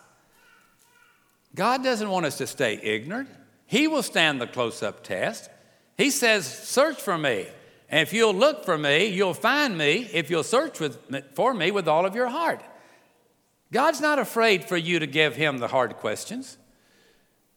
God 1.55 1.83
doesn't 1.83 2.09
want 2.09 2.25
us 2.25 2.37
to 2.37 2.47
stay 2.47 2.79
ignorant. 2.81 3.29
He 3.65 3.87
will 3.87 4.03
stand 4.03 4.41
the 4.41 4.47
close 4.47 4.83
up 4.83 5.03
test. 5.03 5.49
He 5.97 6.09
says, 6.09 6.45
Search 6.45 7.01
for 7.01 7.17
me. 7.17 7.47
And 7.89 8.01
if 8.01 8.13
you'll 8.13 8.35
look 8.35 8.65
for 8.65 8.77
me, 8.77 9.07
you'll 9.07 9.33
find 9.33 9.77
me 9.77 10.07
if 10.13 10.29
you'll 10.29 10.43
search 10.43 10.79
with, 10.79 10.99
for 11.33 11.53
me 11.53 11.71
with 11.71 11.87
all 11.87 12.05
of 12.05 12.15
your 12.15 12.27
heart. 12.27 12.61
God's 13.71 14.01
not 14.01 14.19
afraid 14.19 14.65
for 14.65 14.77
you 14.77 14.99
to 14.99 15.07
give 15.07 15.35
him 15.35 15.57
the 15.57 15.67
hard 15.67 15.95
questions. 15.97 16.57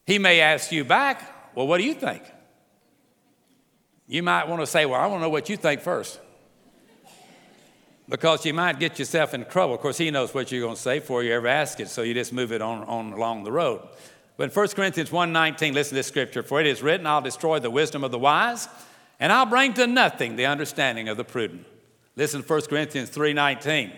He 0.07 0.19
may 0.19 0.41
ask 0.41 0.73
you 0.73 0.85
back, 0.85 1.55
Well, 1.55 1.67
what 1.67 1.79
do 1.79 1.85
you 1.85 1.95
think? 1.95 2.23
You 4.07 4.23
might 4.23 4.49
want 4.49 4.61
to 4.61 4.67
say, 4.67 4.85
Well, 4.85 5.01
I 5.01 5.07
want 5.07 5.21
to 5.21 5.23
know 5.23 5.31
what 5.31 5.49
you 5.49 5.57
think 5.57 5.81
first. 5.81 6.21
Because 8.09 8.45
you 8.45 8.53
might 8.53 8.79
get 8.79 8.99
yourself 8.99 9.33
in 9.33 9.45
trouble. 9.45 9.75
Of 9.75 9.81
course, 9.81 9.97
he 9.97 10.11
knows 10.11 10.35
what 10.35 10.51
you're 10.51 10.61
going 10.61 10.75
to 10.75 10.81
say 10.81 10.99
before 10.99 11.23
you 11.23 11.33
ever 11.33 11.47
ask 11.47 11.81
it, 11.81 11.89
so 11.89 12.03
you 12.03 12.15
just 12.15 12.33
move 12.33 12.53
it 12.53 12.61
on, 12.61 12.83
on 12.85 13.13
along 13.13 13.45
the 13.45 13.53
road. 13.53 13.81
But 14.37 14.45
in 14.45 14.51
1 14.51 14.69
Corinthians 14.69 15.11
1.19, 15.11 15.73
listen 15.73 15.91
to 15.91 15.95
this 15.95 16.09
scripture. 16.09 16.43
For 16.43 16.61
it 16.61 16.67
is 16.67 16.83
written, 16.83 17.07
I'll 17.07 17.21
destroy 17.21 17.59
the 17.59 17.71
wisdom 17.71 18.03
of 18.03 18.11
the 18.11 18.19
wise, 18.19 18.69
and 19.21 19.33
I'll 19.33 19.47
bring 19.47 19.73
to 19.75 19.87
nothing 19.87 20.37
the 20.37 20.47
understanding 20.47 21.09
of 21.09 21.17
the 21.17 21.25
prudent. 21.25 21.65
Listen 22.17 22.43
to 22.43 22.53
1 22.53 22.63
Corinthians 22.63 23.09
3.19. 23.11 23.93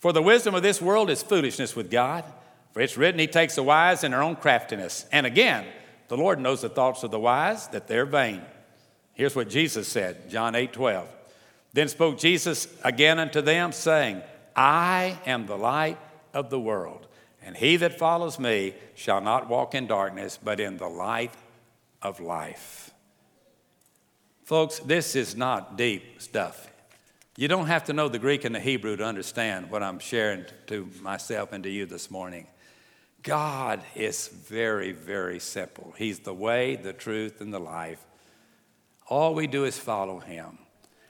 For 0.00 0.12
the 0.12 0.22
wisdom 0.22 0.54
of 0.54 0.62
this 0.62 0.80
world 0.82 1.10
is 1.10 1.22
foolishness 1.22 1.76
with 1.76 1.90
God. 1.90 2.24
For 2.74 2.80
it's 2.80 2.96
written, 2.96 3.20
He 3.20 3.28
takes 3.28 3.54
the 3.54 3.62
wise 3.62 4.02
in 4.02 4.10
their 4.10 4.22
own 4.22 4.34
craftiness. 4.34 5.06
And 5.12 5.24
again, 5.24 5.64
the 6.08 6.16
Lord 6.16 6.40
knows 6.40 6.60
the 6.60 6.68
thoughts 6.68 7.04
of 7.04 7.12
the 7.12 7.20
wise, 7.20 7.68
that 7.68 7.86
they're 7.86 8.04
vain. 8.04 8.42
Here's 9.12 9.36
what 9.36 9.48
Jesus 9.48 9.86
said, 9.86 10.28
John 10.28 10.56
8 10.56 10.72
12. 10.72 11.08
Then 11.72 11.88
spoke 11.88 12.18
Jesus 12.18 12.68
again 12.82 13.18
unto 13.20 13.40
them, 13.40 13.70
saying, 13.72 14.22
I 14.56 15.18
am 15.24 15.46
the 15.46 15.56
light 15.56 15.98
of 16.32 16.50
the 16.50 16.58
world, 16.58 17.06
and 17.42 17.56
he 17.56 17.76
that 17.76 17.98
follows 17.98 18.38
me 18.40 18.74
shall 18.94 19.20
not 19.20 19.48
walk 19.48 19.74
in 19.74 19.86
darkness, 19.86 20.38
but 20.42 20.58
in 20.58 20.76
the 20.76 20.88
light 20.88 21.32
of 22.02 22.18
life. 22.18 22.92
Folks, 24.42 24.80
this 24.80 25.14
is 25.14 25.36
not 25.36 25.78
deep 25.78 26.20
stuff. 26.20 26.68
You 27.36 27.48
don't 27.48 27.66
have 27.66 27.84
to 27.84 27.92
know 27.92 28.08
the 28.08 28.18
Greek 28.18 28.44
and 28.44 28.54
the 28.54 28.60
Hebrew 28.60 28.96
to 28.96 29.04
understand 29.04 29.70
what 29.70 29.82
I'm 29.82 29.98
sharing 29.98 30.44
to 30.66 30.88
myself 31.00 31.52
and 31.52 31.64
to 31.64 31.70
you 31.70 31.86
this 31.86 32.10
morning. 32.10 32.46
God 33.24 33.82
is 33.94 34.28
very, 34.28 34.92
very 34.92 35.40
simple. 35.40 35.94
He's 35.96 36.20
the 36.20 36.34
way, 36.34 36.76
the 36.76 36.92
truth, 36.92 37.40
and 37.40 37.52
the 37.52 37.58
life. 37.58 38.04
All 39.08 39.34
we 39.34 39.46
do 39.46 39.64
is 39.64 39.78
follow 39.78 40.20
Him. 40.20 40.58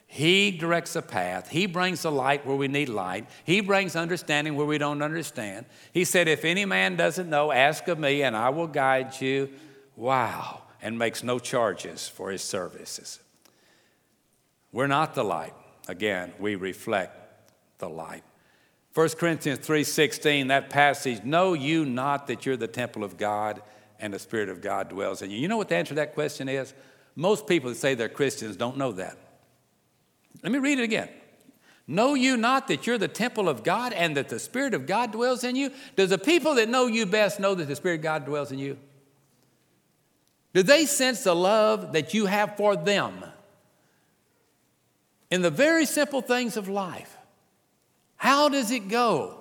He 0.07 0.53
directs 0.53 0.93
the 0.93 1.03
path. 1.03 1.49
He 1.49 1.67
brings 1.67 2.03
the 2.03 2.13
light 2.13 2.47
where 2.47 2.57
we 2.57 2.69
need 2.69 2.89
light. 2.89 3.29
He 3.43 3.61
brings 3.61 3.97
understanding 3.97 4.55
where 4.55 4.65
we 4.65 4.79
don't 4.79 5.03
understand. 5.03 5.67
He 5.93 6.05
said, 6.05 6.29
If 6.29 6.45
any 6.45 6.65
man 6.65 6.95
doesn't 6.95 7.29
know, 7.29 7.51
ask 7.51 7.89
of 7.89 7.99
me, 7.99 8.23
and 8.23 8.37
I 8.37 8.51
will 8.51 8.69
guide 8.69 9.21
you. 9.21 9.51
Wow. 9.97 10.63
And 10.81 10.99
makes 10.99 11.25
no 11.25 11.41
charges 11.41 12.07
for 12.07 12.31
his 12.31 12.43
services. 12.43 13.19
We're 14.71 14.87
not 14.87 15.15
the 15.15 15.25
light. 15.25 15.55
Again, 15.89 16.33
we 16.39 16.55
reflect 16.55 17.17
the 17.79 17.89
light. 17.89 18.23
1 18.95 19.09
Corinthians 19.19 19.59
3:16, 19.59 20.47
that 20.49 20.71
passage, 20.71 21.25
know 21.25 21.53
you 21.53 21.85
not 21.85 22.29
that 22.29 22.47
you're 22.47 22.57
the 22.57 22.69
temple 22.69 23.03
of 23.03 23.17
God 23.17 23.61
and 23.99 24.15
the 24.15 24.19
Spirit 24.21 24.49
of 24.49 24.61
God 24.61 24.89
dwells 24.89 25.21
in 25.21 25.31
you. 25.31 25.39
You 25.39 25.49
know 25.49 25.57
what 25.57 25.69
the 25.69 25.75
answer 25.75 25.91
to 25.91 25.95
that 25.97 26.15
question 26.15 26.49
is? 26.49 26.73
Most 27.17 27.49
people 27.49 27.71
that 27.71 27.77
say 27.77 27.95
they're 27.95 28.09
Christians 28.09 28.57
don't 28.57 28.77
know 28.77 28.93
that. 28.93 29.17
Let 30.45 30.53
me 30.53 30.61
read 30.61 30.79
it 30.79 30.85
again. 30.85 31.09
Know 31.89 32.15
you 32.15 32.37
not 32.37 32.69
that 32.69 32.87
you're 32.87 32.99
the 32.99 33.09
temple 33.09 33.49
of 33.49 33.65
God 33.65 33.93
and 33.93 34.17
that 34.17 34.29
the 34.29 34.39
Spirit 34.39 34.75
of 34.75 34.87
God 34.87 35.11
dwells 35.11 35.43
in 35.43 35.57
you? 35.57 35.71
Does 35.97 36.11
the 36.11 36.19
people 36.19 36.55
that 36.55 36.69
know 36.69 36.87
you 36.87 37.05
best 37.05 37.41
know 37.41 37.55
that 37.55 37.67
the 37.67 37.77
Spirit 37.77 37.97
of 37.97 38.03
God 38.03 38.25
dwells 38.25 38.53
in 38.53 38.61
you? 38.61 38.79
Do 40.55 40.63
they 40.63 40.87
sense 40.87 41.25
the 41.25 41.35
love 41.35 41.93
that 41.93 42.15
you 42.15 42.27
have 42.27 42.57
for 42.57 42.77
them? 42.77 43.25
In 45.31 45.43
the 45.43 45.51
very 45.51 45.85
simple 45.85 46.21
things 46.21 46.57
of 46.57 46.69
life. 46.69 47.17
How 48.25 48.49
does 48.49 48.71
it 48.71 48.89
go? 48.89 49.37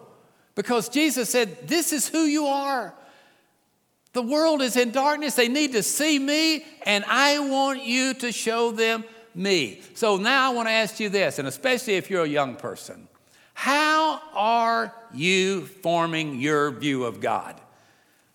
Because 0.56 0.90
Jesus 0.90 1.30
said, 1.30 1.70
This 1.70 1.94
is 1.94 2.06
who 2.06 2.26
you 2.26 2.48
are. 2.48 2.94
The 4.12 4.22
world 4.22 4.62
is 4.62 4.76
in 4.76 4.92
darkness. 4.92 5.36
They 5.36 5.48
need 5.48 5.72
to 5.72 5.82
see 5.82 6.20
me, 6.20 6.66
and 6.86 7.06
I 7.08 7.40
want 7.40 7.84
you 7.84 8.14
to 8.16 8.34
show 8.34 8.72
them 8.72 9.06
me. 9.34 9.80
So 9.94 10.18
now 10.18 10.52
I 10.52 10.54
want 10.54 10.68
to 10.68 10.74
ask 10.74 11.00
you 11.00 11.08
this, 11.08 11.40
and 11.40 11.48
especially 11.48 11.94
if 11.94 12.10
you're 12.10 12.26
a 12.26 12.28
young 12.28 12.58
person 12.58 13.08
how 13.54 14.20
are 14.34 14.94
you 15.14 15.66
forming 15.66 16.42
your 16.42 16.72
view 16.72 17.06
of 17.06 17.22
God? 17.22 17.56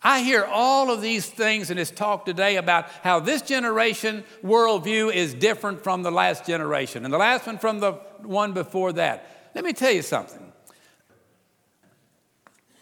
I 0.01 0.21
hear 0.21 0.45
all 0.45 0.89
of 0.89 1.01
these 1.01 1.27
things 1.27 1.69
in 1.69 1.77
this 1.77 1.91
talk 1.91 2.25
today 2.25 2.55
about 2.55 2.89
how 3.03 3.19
this 3.19 3.43
generation 3.43 4.23
worldview 4.41 5.13
is 5.13 5.33
different 5.35 5.83
from 5.83 6.01
the 6.01 6.11
last 6.11 6.47
generation, 6.47 7.05
and 7.05 7.13
the 7.13 7.19
last 7.19 7.45
one 7.45 7.59
from 7.59 7.81
the 7.81 7.91
one 8.23 8.53
before 8.53 8.93
that. 8.93 9.38
Let 9.55 9.63
me 9.63 9.73
tell 9.73 9.91
you 9.91 10.01
something. 10.01 10.51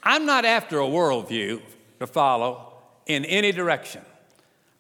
I'm 0.04 0.26
not 0.26 0.46
after 0.46 0.80
a 0.80 0.86
worldview 0.86 1.62
to 2.00 2.08
follow 2.08 2.74
in 3.06 3.26
any 3.26 3.52
direction. 3.52 4.02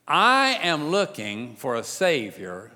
I 0.08 0.60
am 0.62 0.90
looking 0.90 1.56
for 1.56 1.76
a 1.76 1.84
Savior 1.84 2.72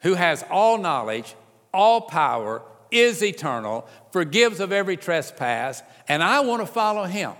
who 0.00 0.14
has 0.14 0.44
all 0.50 0.78
knowledge, 0.78 1.34
all 1.74 2.02
power, 2.02 2.62
is 2.90 3.22
eternal, 3.22 3.86
forgives 4.10 4.60
of 4.60 4.72
every 4.72 4.96
trespass, 4.96 5.82
and 6.08 6.22
I 6.22 6.40
want 6.40 6.62
to 6.62 6.66
follow 6.66 7.04
him. 7.04 7.32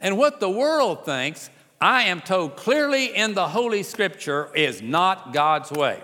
And 0.00 0.18
what 0.18 0.40
the 0.40 0.50
world 0.50 1.04
thinks, 1.04 1.48
I 1.80 2.04
am 2.04 2.20
told 2.20 2.56
clearly 2.56 3.14
in 3.14 3.34
the 3.34 3.48
Holy 3.48 3.82
Scripture, 3.82 4.50
is 4.54 4.82
not 4.82 5.32
God's 5.32 5.70
way. 5.70 6.02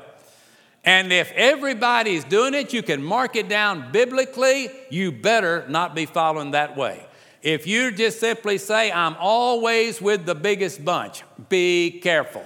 And 0.84 1.12
if 1.12 1.30
everybody's 1.32 2.24
doing 2.24 2.54
it, 2.54 2.72
you 2.72 2.82
can 2.82 3.02
mark 3.02 3.36
it 3.36 3.48
down 3.48 3.92
biblically, 3.92 4.68
you 4.90 5.12
better 5.12 5.64
not 5.68 5.94
be 5.94 6.06
following 6.06 6.52
that 6.52 6.76
way. 6.76 7.06
If 7.40 7.66
you 7.66 7.90
just 7.92 8.20
simply 8.20 8.58
say, 8.58 8.90
I'm 8.90 9.16
always 9.18 10.00
with 10.00 10.26
the 10.26 10.34
biggest 10.34 10.84
bunch, 10.84 11.22
be 11.48 12.00
careful. 12.02 12.44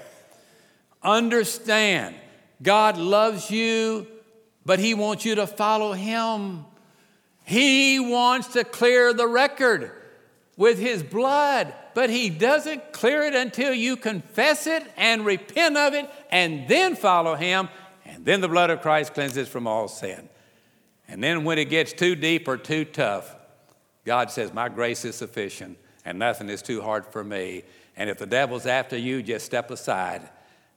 Understand 1.02 2.16
God 2.62 2.96
loves 2.96 3.50
you, 3.50 4.06
but 4.64 4.78
He 4.78 4.94
wants 4.94 5.24
you 5.24 5.34
to 5.36 5.46
follow 5.46 5.92
Him. 5.92 6.64
He 7.44 8.00
wants 8.00 8.48
to 8.48 8.64
clear 8.64 9.12
the 9.12 9.28
record 9.28 9.92
with 10.56 10.78
His 10.78 11.02
blood, 11.02 11.74
but 11.94 12.08
He 12.08 12.30
doesn't 12.30 12.92
clear 12.92 13.22
it 13.22 13.34
until 13.34 13.74
you 13.74 13.96
confess 13.96 14.66
it 14.66 14.82
and 14.96 15.24
repent 15.24 15.76
of 15.76 15.92
it 15.92 16.10
and 16.30 16.66
then 16.68 16.96
follow 16.96 17.34
Him, 17.34 17.68
then 18.26 18.40
the 18.40 18.48
blood 18.48 18.70
of 18.70 18.80
Christ 18.80 19.14
cleanses 19.14 19.46
from 19.46 19.68
all 19.68 19.86
sin. 19.86 20.28
And 21.06 21.22
then 21.22 21.44
when 21.44 21.58
it 21.58 21.66
gets 21.66 21.92
too 21.92 22.16
deep 22.16 22.48
or 22.48 22.56
too 22.56 22.84
tough, 22.84 23.32
God 24.04 24.32
says, 24.32 24.52
My 24.52 24.68
grace 24.68 25.04
is 25.04 25.14
sufficient 25.14 25.78
and 26.04 26.18
nothing 26.18 26.48
is 26.48 26.60
too 26.60 26.82
hard 26.82 27.06
for 27.06 27.22
me. 27.22 27.62
And 27.96 28.10
if 28.10 28.18
the 28.18 28.26
devil's 28.26 28.66
after 28.66 28.96
you, 28.96 29.22
just 29.22 29.46
step 29.46 29.70
aside 29.70 30.28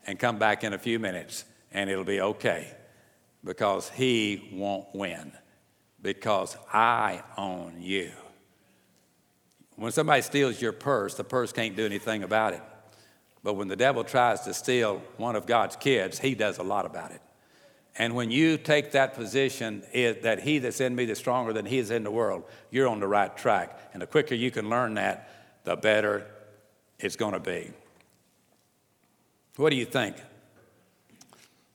and 0.06 0.20
come 0.20 0.38
back 0.38 0.64
in 0.64 0.74
a 0.74 0.78
few 0.78 1.00
minutes 1.00 1.44
and 1.72 1.90
it'll 1.90 2.04
be 2.04 2.22
okay 2.22 2.72
because 3.44 3.90
he 3.90 4.48
won't 4.54 4.86
win 4.94 5.32
because 6.04 6.56
I 6.72 7.24
own 7.36 7.78
you. 7.80 8.12
When 9.76 9.92
somebody 9.92 10.22
steals 10.22 10.62
your 10.62 10.74
purse, 10.74 11.16
the 11.16 11.24
purse 11.24 11.52
can't 11.52 11.76
do 11.76 11.84
anything 11.84 12.22
about 12.22 12.54
it. 12.54 12.62
But 13.44 13.56
when 13.56 13.70
the 13.70 13.76
devil 13.76 14.04
tries 14.04 14.42
to 14.42 14.54
steal 14.54 15.02
one 15.18 15.36
of 15.36 15.48
God's 15.48 15.76
kids, 15.78 16.20
he 16.20 16.36
does 16.36 16.60
a 16.60 16.64
lot 16.64 16.86
about 16.86 17.10
it. 17.10 17.22
And 18.00 18.16
when 18.16 18.32
you 18.32 18.58
take 18.58 18.94
that 18.94 19.14
position 19.14 19.84
it, 19.92 20.24
that 20.24 20.40
he 20.40 20.58
that's 20.58 20.80
in 20.80 20.96
me 20.96 21.04
is 21.04 21.18
stronger 21.18 21.52
than 21.52 21.66
he 21.66 21.78
is 21.78 21.92
in 21.92 22.04
the 22.04 22.12
world, 22.12 22.46
you're 22.72 22.88
on 22.88 23.02
the 23.02 23.08
right 23.08 23.36
track. 23.36 23.78
And 23.92 24.02
the 24.02 24.08
quicker 24.08 24.34
you 24.34 24.52
can 24.52 24.70
learn 24.70 24.94
that, 24.94 25.30
the 25.66 25.76
better 25.76 26.26
it's 26.98 27.18
going 27.18 27.34
to 27.34 27.40
be. 27.40 27.72
What 29.58 29.70
do 29.70 29.76
you 29.76 29.86
think? 29.86 30.16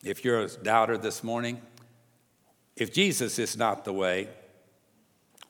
If 0.02 0.24
you're 0.24 0.40
a 0.40 0.48
doubter 0.48 0.96
this 0.96 1.22
morning, 1.22 1.60
if 2.74 2.92
Jesus 2.92 3.38
is 3.38 3.56
not 3.56 3.84
the 3.84 3.92
way, 3.92 4.28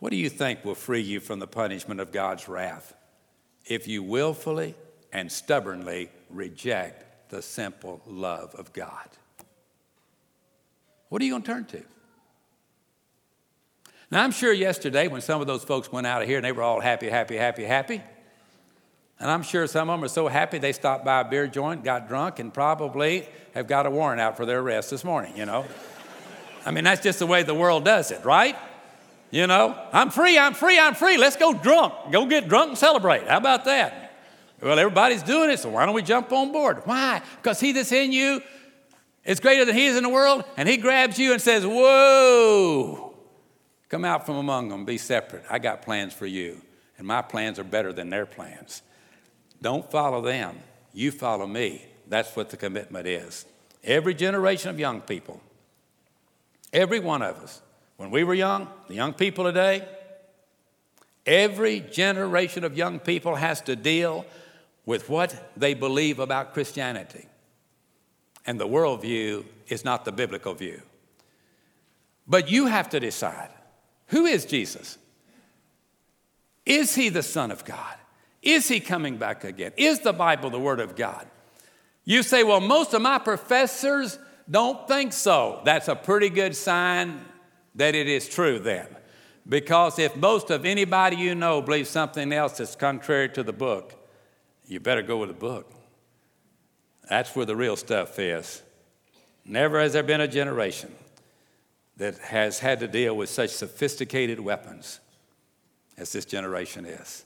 what 0.01 0.11
do 0.11 0.17
you 0.17 0.29
think 0.29 0.65
will 0.65 0.75
free 0.75 1.01
you 1.01 1.21
from 1.21 1.39
the 1.39 1.47
punishment 1.47 2.01
of 2.01 2.11
God's 2.11 2.49
wrath? 2.49 2.95
If 3.65 3.87
you 3.87 4.03
willfully 4.03 4.75
and 5.13 5.31
stubbornly 5.31 6.11
reject 6.29 7.31
the 7.31 7.43
simple 7.43 8.03
love 8.07 8.55
of 8.57 8.73
God. 8.73 9.09
What 11.15 11.23
are 11.23 11.27
you 11.27 11.31
going 11.31 11.43
to 11.43 11.53
turn 11.53 11.65
to? 11.67 11.83
Now, 14.11 14.25
I'm 14.25 14.33
sure 14.33 14.53
yesterday 14.53 15.07
when 15.07 15.21
some 15.21 15.41
of 15.41 15.47
those 15.47 15.63
folks 15.63 15.93
went 15.93 16.09
out 16.09 16.23
of 16.23 16.27
here 16.27 16.39
and 16.39 16.45
they 16.45 16.51
were 16.51 16.65
all 16.65 16.81
happy, 16.81 17.09
happy, 17.09 17.37
happy, 17.37 17.63
happy, 17.63 18.03
and 19.21 19.31
I'm 19.31 19.45
sure 19.45 19.65
some 19.69 19.89
of 19.89 20.01
them 20.01 20.05
are 20.05 20.09
so 20.09 20.27
happy 20.27 20.59
they 20.59 20.73
stopped 20.73 21.05
by 21.05 21.21
a 21.21 21.25
beer 21.25 21.47
joint, 21.47 21.85
got 21.85 22.09
drunk, 22.09 22.41
and 22.41 22.53
probably 22.53 23.29
have 23.55 23.69
got 23.69 23.87
a 23.87 23.91
warrant 23.91 24.21
out 24.21 24.37
for 24.37 24.45
their 24.45 24.59
arrest 24.59 24.91
this 24.91 25.05
morning, 25.05 25.37
you 25.37 25.47
know? 25.47 25.65
I 26.67 26.73
mean, 26.73 26.83
that's 26.83 27.01
just 27.01 27.21
the 27.21 27.27
way 27.27 27.45
the 27.45 27.55
world 27.55 27.85
does 27.85 28.11
it, 28.11 28.25
right? 28.25 28.57
You 29.31 29.47
know, 29.47 29.81
I'm 29.93 30.11
free, 30.11 30.37
I'm 30.37 30.55
free, 30.55 30.81
I'm 30.81 30.97
free. 30.97 31.17
Let's 31.17 31.37
go 31.37 31.55
drunk. 31.55 31.95
Go 32.11 32.27
get 32.27 32.49
drunk 32.49 32.71
and 32.71 32.79
celebrate. 32.79 33.29
How 33.29 33.37
about 33.37 33.67
that? 33.67 34.17
Well, 34.61 34.81
everybody's 34.81 35.23
doing 35.23 35.51
it, 35.51 35.61
so 35.61 35.69
why 35.69 35.87
don't 35.87 35.95
we 35.95 36.03
jump 36.03 36.33
on 36.33 36.51
board? 36.51 36.83
Why? 36.87 37.23
Because 37.37 37.61
he 37.61 37.71
that's 37.71 37.93
in 37.93 38.11
you 38.11 38.43
is 39.25 39.41
greater 39.41 39.65
than 39.65 39.75
he 39.75 39.87
is 39.87 39.97
in 39.97 40.03
the 40.03 40.09
world, 40.09 40.45
and 40.57 40.69
he 40.69 40.77
grabs 40.77 41.19
you 41.19 41.33
and 41.33 41.41
says, 41.41 41.67
Whoa, 41.67 43.15
come 43.89 44.05
out 44.05 44.27
from 44.27 44.37
among 44.37 44.69
them, 44.69 44.85
be 44.85 44.99
separate. 44.99 45.45
I 45.51 45.59
got 45.59 45.83
plans 45.83 46.13
for 46.13 46.27
you, 46.27 46.61
and 46.99 47.07
my 47.07 47.23
plans 47.23 47.59
are 47.59 47.65
better 47.65 47.93
than 47.93 48.11
their 48.11 48.27
plans. 48.27 48.83
Don't 49.63 49.91
follow 49.91 50.21
them, 50.21 50.59
you 50.93 51.11
follow 51.11 51.47
me. 51.47 51.87
That's 52.07 52.37
what 52.37 52.51
the 52.51 52.57
commitment 52.57 53.07
is. 53.07 53.47
Every 53.83 54.15
generation 54.15 54.71
of 54.71 54.79
young 54.79 55.01
people, 55.01 55.41
every 56.73 57.01
one 57.01 57.23
of 57.23 57.37
us, 57.39 57.63
when 57.97 58.11
we 58.11 58.25
were 58.25 58.35
young, 58.35 58.69
the 58.89 58.95
young 58.95 59.13
people 59.13 59.45
today, 59.45 59.87
every 61.25 61.81
generation 61.81 62.65
of 62.65 62.77
young 62.77 62.99
people 62.99 63.37
has 63.37 63.61
to 63.63 63.77
deal 63.77 64.27
with 64.85 65.09
what 65.09 65.53
they 65.57 65.73
believe 65.73 66.19
about 66.19 66.53
Christianity. 66.53 67.27
And 68.47 68.61
the 68.61 68.67
worldview 68.67 69.45
is 69.69 69.85
not 69.85 70.05
the 70.05 70.13
biblical 70.13 70.55
view. 70.55 70.83
But 72.27 72.51
you 72.51 72.67
have 72.67 72.89
to 72.91 73.01
decide 73.01 73.51
who 74.09 74.27
is 74.27 74.45
Jesus? 74.45 74.99
Is 76.67 76.95
he 76.95 77.09
the 77.09 77.23
Son 77.23 77.51
of 77.51 77.65
God? 77.65 77.97
Is 78.43 78.69
he 78.69 78.81
coming 78.81 79.17
back 79.17 79.45
again? 79.45 79.73
Is 79.77 80.01
the 80.01 80.13
Bible 80.13 80.51
the 80.51 80.59
Word 80.59 80.81
of 80.81 80.97
God? 80.97 81.27
You 82.05 82.23
say, 82.23 82.43
well, 82.43 82.61
most 82.61 82.93
of 82.93 83.01
my 83.01 83.19
professors 83.19 84.19
don't 84.51 84.87
think 84.87 85.13
so. 85.13 85.61
That's 85.65 85.89
a 85.89 85.97
pretty 85.97 86.29
good 86.29 86.55
sign 86.55 87.25
that 87.75 87.95
it 87.95 88.09
is 88.09 88.29
true 88.29 88.59
then. 88.59 88.87
Because 89.49 89.99
if 89.99 90.17
most 90.17 90.51
of 90.51 90.65
anybody 90.65 91.17
you 91.17 91.35
know 91.35 91.61
believes 91.61 91.91
something 91.91 92.33
else 92.33 92.59
that's 92.59 92.77
contrary 92.77 93.29
to 93.31 93.43
the 93.43 93.53
book, 93.53 93.95
you 94.67 94.81
better 94.81 95.03
go 95.03 95.19
with 95.19 95.29
the 95.29 95.35
book. 95.35 95.71
That's 97.09 97.35
where 97.37 97.47
the 97.47 97.57
real 97.57 97.77
stuff 97.77 98.19
is. 98.19 98.63
Never 99.45 99.81
has 99.81 99.93
there 99.93 100.03
been 100.03 100.21
a 100.21 100.29
generation 100.29 100.95
that 101.97 102.19
has 102.19 102.59
had 102.59 102.81
to 102.81 102.89
deal 102.89 103.17
with 103.17 103.29
such 103.29 103.51
sophisticated 103.51 104.41
weapons 104.41 105.01
as 105.97 106.13
this 106.13 106.25
generation 106.25 106.87
is. 106.87 107.25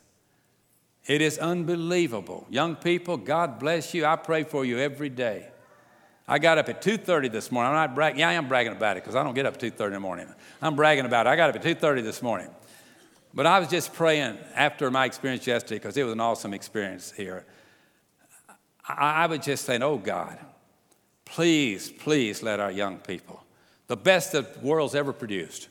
It 1.07 1.23
is 1.23 1.39
unbelievable. 1.39 2.47
Young 2.51 2.77
people, 2.77 3.17
God 3.17 3.59
bless 3.59 3.95
you. 3.95 4.05
I 4.05 4.17
pray 4.17 4.45
for 4.45 4.65
you 4.65 4.79
every 4.79 5.09
day. 5.09 5.49
I 6.31 6.39
got 6.39 6.59
up 6.59 6.69
at 6.69 6.83
2:30 6.83 7.29
this 7.29 7.51
morning. 7.51 7.73
I'm 7.73 7.89
not 7.89 7.95
bragging. 7.95 8.21
Yeah, 8.21 8.29
I 8.29 8.35
am 8.35 8.49
bragging 8.49 8.73
about 8.73 8.99
it 8.99 9.03
because 9.03 9.17
I 9.17 9.23
don't 9.23 9.33
get 9.33 9.47
up 9.47 9.55
at 9.55 9.61
2:30 9.61 9.87
in 9.87 9.93
the 9.95 10.01
morning. 10.01 10.27
I'm 10.61 10.77
bragging 10.77 11.07
about 11.07 11.27
it. 11.27 11.31
I 11.31 11.37
got 11.37 11.49
up 11.49 11.57
at 11.57 11.63
2:30 11.63 12.03
this 12.03 12.21
morning. 12.21 12.51
But 13.33 13.47
I 13.47 13.59
was 13.59 13.69
just 13.69 13.95
praying 13.95 14.37
after 14.55 14.91
my 14.91 15.07
experience 15.07 15.47
yesterday 15.47 15.77
because 15.77 15.97
it 15.97 16.03
was 16.03 16.13
an 16.13 16.21
awesome 16.21 16.53
experience 16.53 17.13
here. 17.13 17.47
I, 18.89 19.25
I 19.25 19.27
was 19.27 19.41
just 19.41 19.65
saying, 19.65 19.83
"Oh 19.83 19.99
God, 19.99 20.39
please, 21.25 21.91
please 21.91 22.43
let 22.43 22.61
our 22.61 22.71
young 22.71 22.99
people, 22.99 23.45
the 23.87 23.97
best 23.97 24.33
the 24.33 24.47
world's 24.63 24.95
ever 24.95 25.13
produced, 25.13 25.69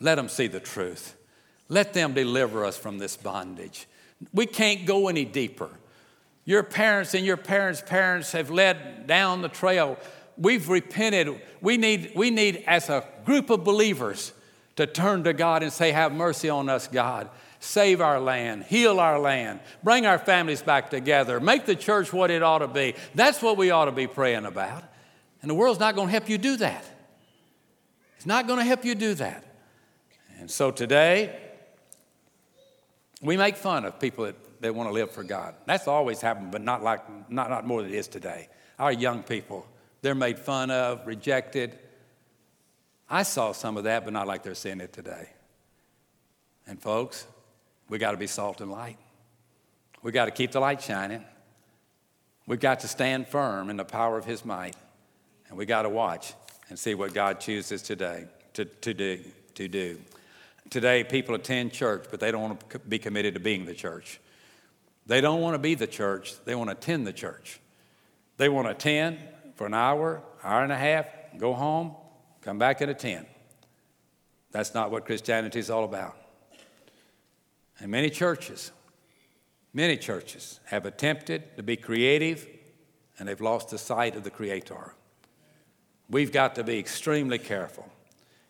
let 0.00 0.16
them 0.16 0.28
see 0.28 0.46
the 0.46 0.60
truth. 0.60 1.16
Let 1.68 1.94
them 1.94 2.12
deliver 2.12 2.66
us 2.66 2.76
from 2.76 2.98
this 2.98 3.16
bondage. 3.16 3.86
We 4.34 4.46
can't 4.46 4.84
go 4.84 5.08
any 5.08 5.24
deeper. 5.24 5.70
Your 6.44 6.62
parents 6.62 7.14
and 7.14 7.24
your 7.24 7.36
parents' 7.36 7.82
parents 7.84 8.32
have 8.32 8.50
led 8.50 9.06
down 9.06 9.42
the 9.42 9.48
trail. 9.48 9.96
We've 10.36 10.68
repented. 10.68 11.40
We 11.60 11.76
need, 11.76 12.12
we 12.14 12.30
need, 12.30 12.64
as 12.66 12.88
a 12.88 13.06
group 13.24 13.48
of 13.48 13.64
believers, 13.64 14.32
to 14.76 14.86
turn 14.86 15.24
to 15.24 15.32
God 15.32 15.62
and 15.62 15.72
say, 15.72 15.92
Have 15.92 16.12
mercy 16.12 16.48
on 16.48 16.68
us, 16.68 16.88
God. 16.88 17.30
Save 17.64 18.00
our 18.00 18.18
land, 18.18 18.64
heal 18.64 18.98
our 18.98 19.20
land, 19.20 19.60
bring 19.84 20.04
our 20.04 20.18
families 20.18 20.60
back 20.60 20.90
together, 20.90 21.38
make 21.38 21.64
the 21.64 21.76
church 21.76 22.12
what 22.12 22.28
it 22.28 22.42
ought 22.42 22.58
to 22.58 22.66
be. 22.66 22.96
That's 23.14 23.40
what 23.40 23.56
we 23.56 23.70
ought 23.70 23.84
to 23.84 23.92
be 23.92 24.08
praying 24.08 24.46
about. 24.46 24.82
And 25.40 25.48
the 25.48 25.54
world's 25.54 25.78
not 25.78 25.94
going 25.94 26.08
to 26.08 26.10
help 26.10 26.28
you 26.28 26.38
do 26.38 26.56
that. 26.56 26.84
It's 28.16 28.26
not 28.26 28.48
going 28.48 28.58
to 28.58 28.64
help 28.64 28.84
you 28.84 28.96
do 28.96 29.14
that. 29.14 29.44
And 30.40 30.50
so 30.50 30.72
today, 30.72 31.38
we 33.20 33.36
make 33.36 33.54
fun 33.54 33.84
of 33.84 34.00
people 34.00 34.24
that 34.24 34.60
they 34.60 34.72
want 34.72 34.88
to 34.88 34.92
live 34.92 35.12
for 35.12 35.22
God. 35.22 35.54
That's 35.64 35.86
always 35.86 36.20
happened, 36.20 36.50
but 36.50 36.62
not 36.62 36.82
like 36.82 37.30
not, 37.30 37.48
not 37.48 37.64
more 37.64 37.82
than 37.82 37.92
it 37.92 37.96
is 37.96 38.08
today. 38.08 38.48
Our 38.80 38.92
young 38.92 39.22
people, 39.22 39.68
they're 40.00 40.16
made 40.16 40.40
fun 40.40 40.72
of, 40.72 41.06
rejected. 41.06 41.78
I 43.08 43.22
saw 43.22 43.52
some 43.52 43.76
of 43.76 43.84
that, 43.84 44.02
but 44.02 44.12
not 44.12 44.26
like 44.26 44.42
they're 44.42 44.56
seeing 44.56 44.80
it 44.80 44.92
today. 44.92 45.28
And 46.66 46.82
folks, 46.82 47.28
we 47.92 47.98
got 47.98 48.12
to 48.12 48.16
be 48.16 48.26
salt 48.26 48.62
and 48.62 48.70
light. 48.70 48.96
We 50.02 50.12
got 50.12 50.24
to 50.24 50.30
keep 50.30 50.50
the 50.50 50.60
light 50.60 50.80
shining. 50.80 51.22
We've 52.46 52.58
got 52.58 52.80
to 52.80 52.88
stand 52.88 53.28
firm 53.28 53.68
in 53.68 53.76
the 53.76 53.84
power 53.84 54.16
of 54.16 54.24
His 54.24 54.46
might. 54.46 54.74
And 55.46 55.58
we 55.58 55.66
got 55.66 55.82
to 55.82 55.90
watch 55.90 56.32
and 56.70 56.78
see 56.78 56.94
what 56.94 57.12
God 57.12 57.38
chooses 57.38 57.82
today 57.82 58.24
to, 58.54 58.64
to, 58.64 58.94
do, 58.94 59.20
to 59.56 59.68
do. 59.68 60.00
Today, 60.70 61.04
people 61.04 61.34
attend 61.34 61.74
church, 61.74 62.06
but 62.10 62.18
they 62.18 62.30
don't 62.30 62.40
want 62.40 62.70
to 62.70 62.78
be 62.78 62.98
committed 62.98 63.34
to 63.34 63.40
being 63.40 63.66
the 63.66 63.74
church. 63.74 64.20
They 65.04 65.20
don't 65.20 65.42
want 65.42 65.52
to 65.52 65.58
be 65.58 65.74
the 65.74 65.86
church, 65.86 66.32
they 66.46 66.54
want 66.54 66.70
to 66.70 66.76
attend 66.76 67.06
the 67.06 67.12
church. 67.12 67.60
They 68.38 68.48
want 68.48 68.68
to 68.68 68.70
attend 68.70 69.18
for 69.56 69.66
an 69.66 69.74
hour, 69.74 70.22
hour 70.42 70.62
and 70.62 70.72
a 70.72 70.78
half, 70.78 71.08
go 71.36 71.52
home, 71.52 71.94
come 72.40 72.58
back 72.58 72.80
and 72.80 72.90
attend. 72.90 73.26
That's 74.50 74.72
not 74.72 74.90
what 74.90 75.04
Christianity 75.04 75.58
is 75.58 75.68
all 75.68 75.84
about. 75.84 76.16
And 77.82 77.90
many 77.90 78.10
churches, 78.10 78.70
many 79.74 79.96
churches 79.96 80.60
have 80.66 80.86
attempted 80.86 81.56
to 81.56 81.64
be 81.64 81.76
creative 81.76 82.46
and 83.18 83.26
they've 83.28 83.40
lost 83.40 83.70
the 83.70 83.78
sight 83.78 84.14
of 84.14 84.22
the 84.22 84.30
Creator. 84.30 84.94
We've 86.08 86.30
got 86.30 86.54
to 86.54 86.64
be 86.64 86.78
extremely 86.78 87.38
careful. 87.38 87.90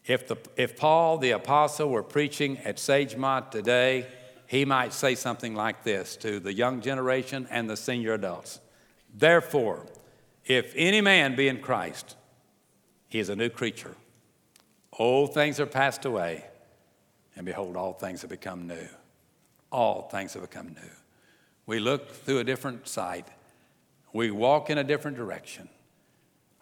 If, 0.05 0.29
the, 0.29 0.37
if 0.57 0.77
Paul 0.77 1.17
the 1.17 1.31
Apostle 1.31 1.89
were 1.89 2.03
preaching 2.03 2.59
at 2.59 2.77
Sagemont 2.77 3.51
today, 3.51 4.07
he 4.47 4.67
might 4.67 4.93
say 4.93 5.15
something 5.15 5.55
like 5.55 5.83
this 5.83 6.15
to 6.17 6.39
the 6.39 6.53
young 6.53 6.83
generation 6.83 7.49
and 7.51 7.71
the 7.71 7.77
senior 7.77 8.13
adults 8.13 8.61
Therefore, 9.15 9.87
if 10.45 10.75
any 10.77 11.01
man 11.01 11.37
be 11.37 11.49
in 11.49 11.61
Christ, 11.61 12.17
he 13.09 13.19
is 13.19 13.31
a 13.31 13.37
new 13.37 13.49
creature. 13.49 13.95
Old 14.99 15.33
things 15.33 15.59
are 15.59 15.67
passed 15.67 16.05
away, 16.05 16.45
and 17.35 17.47
behold, 17.47 17.77
all 17.77 17.95
things 17.95 18.21
have 18.21 18.31
become 18.31 18.67
new. 18.67 18.89
All 19.73 20.03
things 20.03 20.35
have 20.35 20.43
become 20.43 20.69
new. 20.69 20.91
We 21.67 21.81
look 21.81 22.11
through 22.11 22.39
a 22.39 22.45
different 22.45 22.87
sight, 22.87 23.27
we 24.13 24.31
walk 24.31 24.71
in 24.71 24.79
a 24.79 24.85
different 24.85 25.17
direction. 25.17 25.69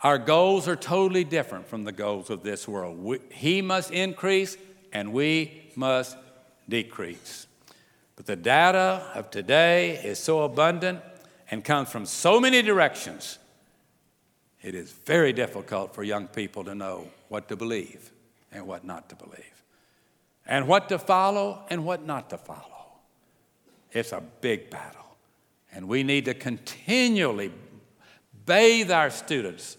Our 0.03 0.16
goals 0.16 0.66
are 0.66 0.77
totally 0.77 1.25
different 1.25 1.66
from 1.66 1.85
the 1.85 1.92
goals 1.92 2.31
of 2.31 2.42
this 2.42 2.66
world. 2.66 2.96
We, 2.99 3.18
he 3.31 3.61
must 3.61 3.90
increase, 3.90 4.57
and 4.92 5.12
we 5.12 5.70
must 5.77 6.16
decrease. 6.68 7.46
But 8.16 8.25
the 8.27 8.37
data 8.37 9.03
of 9.14 9.31
today 9.31 9.96
is 9.96 10.18
so 10.18 10.42
abundant 10.42 11.01
and 11.51 11.64
comes 11.64 11.90
from 11.90 12.07
so 12.07 12.40
many 12.40 12.62
directions, 12.62 13.38
it 14.62 14.75
is 14.75 14.92
very 14.92 15.33
difficult 15.33 15.94
for 15.94 16.03
young 16.03 16.29
people 16.29 16.64
to 16.64 16.75
know 16.75 17.09
what 17.29 17.49
to 17.49 17.57
believe 17.57 18.11
and 18.53 18.66
what 18.66 18.85
not 18.85 19.09
to 19.09 19.16
believe, 19.16 19.64
and 20.46 20.68
what 20.68 20.88
to 20.88 20.99
follow 20.99 21.64
and 21.68 21.85
what 21.85 22.07
not 22.07 22.31
to 22.31 22.38
follow. 22.38 22.69
It's 23.92 24.12
a 24.12 24.22
big 24.40 24.70
battle, 24.70 25.16
and 25.72 25.88
we 25.88 26.03
need 26.03 26.26
to 26.26 26.35
continually 26.35 27.53
bathe 28.46 28.90
our 28.90 29.11
students 29.11 29.76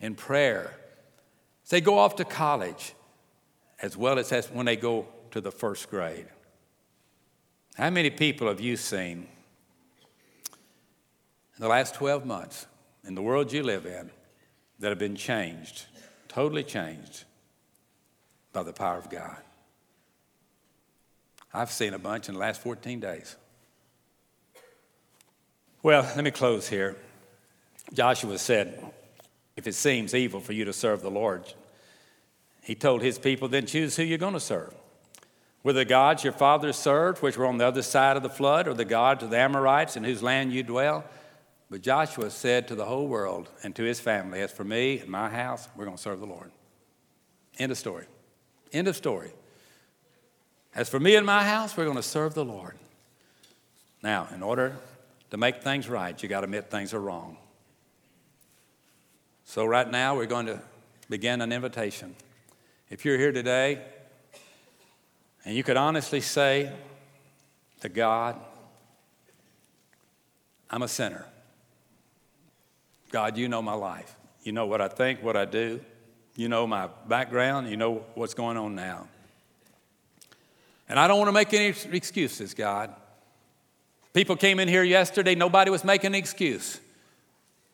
in 0.00 0.14
prayer. 0.14 0.74
They 1.68 1.80
go 1.80 1.98
off 1.98 2.16
to 2.16 2.24
college, 2.24 2.94
as 3.80 3.96
well 3.96 4.18
as 4.18 4.30
when 4.50 4.66
they 4.66 4.76
go 4.76 5.06
to 5.30 5.40
the 5.40 5.50
first 5.50 5.88
grade. 5.88 6.26
How 7.76 7.88
many 7.88 8.10
people 8.10 8.48
have 8.48 8.60
you 8.60 8.76
seen 8.76 9.26
in 11.56 11.60
the 11.60 11.68
last 11.68 11.94
12 11.94 12.26
months 12.26 12.66
in 13.04 13.14
the 13.14 13.22
world 13.22 13.52
you 13.52 13.62
live 13.62 13.86
in 13.86 14.10
that 14.78 14.88
have 14.88 14.98
been 14.98 15.16
changed, 15.16 15.86
totally 16.28 16.64
changed 16.64 17.24
by 18.52 18.62
the 18.62 18.72
power 18.72 18.98
of 18.98 19.08
God. 19.08 19.38
I've 21.54 21.70
seen 21.70 21.94
a 21.94 21.98
bunch 21.98 22.28
in 22.28 22.34
the 22.34 22.40
last 22.40 22.60
14 22.62 23.00
days. 23.00 23.36
Well, 25.82 26.02
let 26.14 26.22
me 26.22 26.30
close 26.30 26.68
here. 26.68 26.96
Joshua 27.92 28.38
said, 28.38 28.80
If 29.56 29.66
it 29.66 29.74
seems 29.74 30.14
evil 30.14 30.38
for 30.38 30.52
you 30.52 30.64
to 30.64 30.72
serve 30.72 31.02
the 31.02 31.10
Lord, 31.10 31.52
he 32.62 32.76
told 32.76 33.02
his 33.02 33.18
people, 33.18 33.48
then 33.48 33.66
choose 33.66 33.96
who 33.96 34.04
you're 34.04 34.18
going 34.18 34.34
to 34.34 34.40
serve. 34.40 34.72
Were 35.64 35.72
the 35.72 35.84
gods 35.84 36.22
your 36.22 36.32
fathers 36.32 36.76
served, 36.76 37.20
which 37.20 37.36
were 37.36 37.46
on 37.46 37.58
the 37.58 37.66
other 37.66 37.82
side 37.82 38.16
of 38.16 38.22
the 38.22 38.28
flood, 38.28 38.68
or 38.68 38.74
the 38.74 38.84
gods 38.84 39.24
of 39.24 39.30
the 39.30 39.38
Amorites 39.38 39.96
in 39.96 40.04
whose 40.04 40.22
land 40.22 40.52
you 40.52 40.62
dwell? 40.62 41.04
But 41.68 41.82
Joshua 41.82 42.30
said 42.30 42.68
to 42.68 42.76
the 42.76 42.84
whole 42.84 43.08
world 43.08 43.48
and 43.64 43.74
to 43.74 43.82
his 43.82 43.98
family, 43.98 44.40
As 44.40 44.52
for 44.52 44.62
me 44.62 45.00
and 45.00 45.10
my 45.10 45.30
house, 45.30 45.68
we're 45.74 45.84
going 45.84 45.96
to 45.96 46.02
serve 46.02 46.20
the 46.20 46.26
Lord. 46.26 46.52
End 47.58 47.72
of 47.72 47.78
story. 47.78 48.06
End 48.72 48.86
of 48.86 48.94
story. 48.94 49.32
As 50.76 50.88
for 50.88 51.00
me 51.00 51.16
and 51.16 51.26
my 51.26 51.42
house, 51.42 51.76
we're 51.76 51.84
going 51.84 51.96
to 51.96 52.02
serve 52.04 52.34
the 52.34 52.44
Lord. 52.44 52.76
Now, 54.00 54.28
in 54.32 54.42
order 54.44 54.76
to 55.32 55.38
make 55.38 55.62
things 55.62 55.88
right, 55.88 56.22
you 56.22 56.28
got 56.28 56.40
to 56.40 56.44
admit 56.44 56.70
things 56.70 56.92
are 56.92 57.00
wrong. 57.00 57.38
So, 59.44 59.64
right 59.64 59.90
now, 59.90 60.14
we're 60.14 60.26
going 60.26 60.44
to 60.44 60.60
begin 61.08 61.40
an 61.40 61.52
invitation. 61.52 62.14
If 62.90 63.06
you're 63.06 63.16
here 63.16 63.32
today 63.32 63.80
and 65.46 65.56
you 65.56 65.64
could 65.64 65.78
honestly 65.78 66.20
say 66.20 66.70
to 67.80 67.88
God, 67.88 68.38
I'm 70.68 70.82
a 70.82 70.88
sinner. 70.88 71.24
God, 73.10 73.38
you 73.38 73.48
know 73.48 73.62
my 73.62 73.72
life. 73.72 74.14
You 74.42 74.52
know 74.52 74.66
what 74.66 74.82
I 74.82 74.88
think, 74.88 75.22
what 75.22 75.34
I 75.34 75.46
do. 75.46 75.80
You 76.36 76.50
know 76.50 76.66
my 76.66 76.90
background. 77.08 77.70
You 77.70 77.78
know 77.78 78.04
what's 78.16 78.34
going 78.34 78.58
on 78.58 78.74
now. 78.74 79.08
And 80.90 80.98
I 80.98 81.08
don't 81.08 81.16
want 81.16 81.28
to 81.28 81.32
make 81.32 81.54
any 81.54 81.74
excuses, 81.90 82.52
God. 82.52 82.94
People 84.12 84.36
came 84.36 84.60
in 84.60 84.68
here 84.68 84.82
yesterday, 84.82 85.34
nobody 85.34 85.70
was 85.70 85.84
making 85.84 86.08
an 86.08 86.14
excuse. 86.14 86.80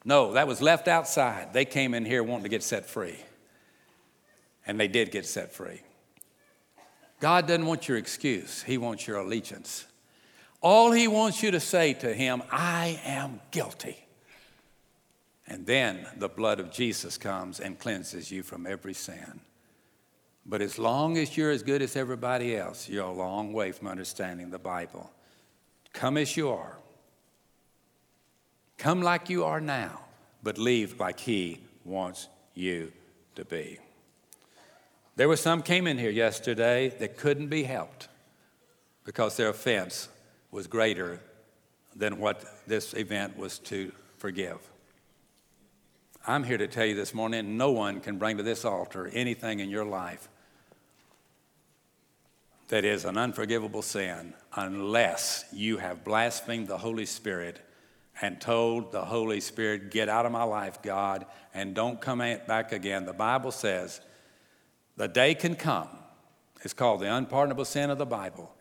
No, 0.05 0.33
that 0.33 0.47
was 0.47 0.63
left 0.63 0.87
outside. 0.87 1.53
They 1.53 1.65
came 1.65 1.95
in 1.95 2.05
here 2.05 2.23
wanting 2.23 2.45
to 2.45 2.49
get 2.49 2.63
set 2.63 2.87
free. 2.87 3.17
And 4.67 4.79
they 4.79 4.89
did 4.89 5.11
get 5.11 5.27
set 5.27 5.53
free. 5.53 5.81
God 7.21 7.49
doesn't 7.49 7.67
want 7.67 7.89
your 7.89 7.99
excuse, 7.99 8.63
He 8.63 8.79
wants 8.79 9.07
your 9.07 9.19
allegiance. 9.19 9.87
All 10.61 10.93
He 10.93 11.09
wants 11.09 11.43
you 11.43 11.51
to 11.51 11.61
say 11.61 11.95
to 11.95 12.15
Him, 12.15 12.43
I 12.51 13.01
am 13.05 13.41
guilty. 13.51 13.97
And 15.47 15.67
then 15.67 16.07
the 16.17 16.29
blood 16.29 16.61
of 16.61 16.71
Jesus 16.71 17.17
comes 17.17 17.59
and 17.59 17.79
cleanses 17.79 18.31
you 18.31 18.43
from 18.43 18.67
every 18.67 18.95
sin. 18.95 19.41
But 20.45 20.63
as 20.63 20.79
long 20.79 21.17
as 21.19 21.37
you're 21.37 21.51
as 21.51 21.63
good 21.63 21.83
as 21.83 21.97
everybody 21.97 22.57
else, 22.57 22.89
you're 22.89 23.05
a 23.05 23.13
long 23.13 23.53
way 23.53 23.73
from 23.73 23.89
understanding 23.89 24.51
the 24.51 24.59
Bible. 24.59 25.11
Come 25.93 26.17
as 26.17 26.37
you 26.37 26.51
are. 26.51 26.79
Come 28.77 29.03
like 29.03 29.29
you 29.29 29.45
are 29.45 29.61
now, 29.61 30.01
but 30.43 30.57
leave 30.57 31.01
like 31.01 31.19
He 31.21 31.61
wants 31.85 32.29
you 32.55 32.93
to 33.35 33.45
be. 33.45 33.79
There 35.17 35.29
were 35.29 35.37
some 35.37 35.63
came 35.63 35.89
in 35.89 35.99
here 35.99 36.11
yesterday 36.11 36.91
that 37.01 37.17
couldn't 37.17 37.49
be 37.49 37.65
helped 37.65 38.09
because 39.05 39.37
their 39.37 39.49
offense 39.49 40.09
was 40.53 40.67
greater 40.67 41.19
than 41.97 42.19
what 42.19 42.45
this 42.67 42.95
event 42.95 43.37
was 43.37 43.59
to 43.59 43.91
forgive. 44.19 44.59
I'm 46.27 46.45
here 46.45 46.59
to 46.59 46.69
tell 46.69 46.85
you 46.85 46.95
this 46.95 47.15
morning 47.15 47.57
no 47.57 47.73
one 47.73 48.01
can 48.01 48.19
bring 48.19 48.37
to 48.37 48.43
this 48.43 48.65
altar 48.65 49.11
anything 49.13 49.61
in 49.61 49.71
your 49.71 49.85
life 49.85 50.29
that 52.69 52.85
is 52.85 53.05
an 53.05 53.17
unforgivable 53.17 53.83
sin 53.83 54.35
unless 54.55 55.45
you 55.53 55.79
have 55.79 56.05
blasphemed 56.05 56.69
the 56.69 56.79
Holy 56.79 57.07
Spirit 57.07 57.61
and 58.21 58.41
told 58.41 58.93
the 58.93 59.05
Holy 59.05 59.41
Spirit, 59.41 59.91
Get 59.91 60.09
out 60.09 60.27
of 60.27 60.33
my 60.33 60.43
life, 60.43 60.83
God, 60.83 61.27
and 61.55 61.75
don't 61.75 62.01
come 62.01 62.19
back 62.19 62.73
again. 62.73 63.07
The 63.07 63.13
Bible 63.13 63.53
says 63.53 64.01
the 64.97 65.09
day 65.09 65.35
can 65.35 65.55
come, 65.55 65.89
it's 66.63 66.75
called 66.75 67.01
the 67.01 67.15
unpardonable 67.15 67.65
sin 67.65 67.91
of 67.91 67.99
the 67.99 68.07
Bible, 68.07 68.55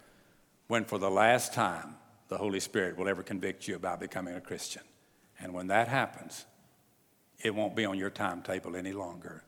when 0.68 0.86
for 0.86 1.00
the 1.00 1.10
last 1.10 1.54
time 1.54 1.96
the 2.28 2.38
Holy 2.38 2.60
Spirit 2.60 2.98
will 2.98 3.08
ever 3.08 3.24
convict 3.24 3.68
you 3.68 3.76
about 3.76 4.00
becoming 4.00 4.36
a 4.36 4.42
Christian. 4.42 4.84
And 5.40 5.54
when 5.54 5.68
that 5.68 5.88
happens, 5.88 6.46
it 7.40 7.54
won't 7.54 7.76
be 7.76 7.86
on 7.86 7.98
your 7.98 8.10
timetable 8.10 8.76
any 8.76 8.94
longer. 8.94 9.44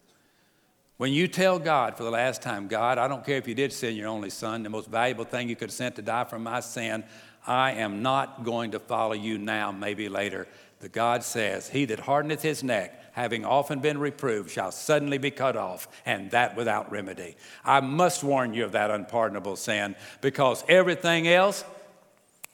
When 1.00 1.14
you 1.14 1.30
tell 1.30 1.60
God 1.60 1.96
for 1.96 2.04
the 2.04 2.12
last 2.12 2.42
time, 2.42 2.68
God, 2.68 2.98
I 2.98 3.08
don't 3.08 3.26
care 3.26 3.38
if 3.38 3.48
you 3.48 3.56
did 3.56 3.72
send 3.72 3.96
your 3.96 4.10
only 4.10 4.30
son, 4.30 4.64
the 4.64 4.70
most 4.70 4.90
valuable 4.90 5.24
thing 5.24 5.48
you 5.48 5.56
could 5.56 5.70
have 5.70 5.74
sent 5.74 5.96
to 5.96 6.02
die 6.02 6.26
for 6.26 6.38
my 6.38 6.60
sin, 6.60 7.06
I 7.48 7.72
am 7.72 8.02
not 8.02 8.44
going 8.44 8.72
to 8.72 8.82
follow 8.82 9.14
you 9.14 9.38
now, 9.38 9.72
maybe 9.72 10.10
later. 10.10 10.46
The 10.82 10.90
God 10.90 11.24
says, 11.24 11.70
He 11.70 11.86
that 11.86 12.02
hardeneth 12.02 12.42
his 12.42 12.66
neck 12.66 13.02
having 13.14 13.46
often 13.46 13.80
been 13.80 13.98
reproved, 13.98 14.52
shall 14.52 14.74
suddenly 14.74 15.18
be 15.18 15.32
cut 15.32 15.56
off, 15.56 15.88
and 16.06 16.32
that 16.32 16.58
without 16.58 16.92
remedy. 16.92 17.38
I 17.64 17.80
must 17.80 18.22
warn 18.22 18.54
you 18.54 18.66
of 18.66 18.74
that 18.74 18.92
unpardonable 18.92 19.56
sin 19.56 19.96
because 20.20 20.66
everything 20.68 21.30
else 21.30 21.64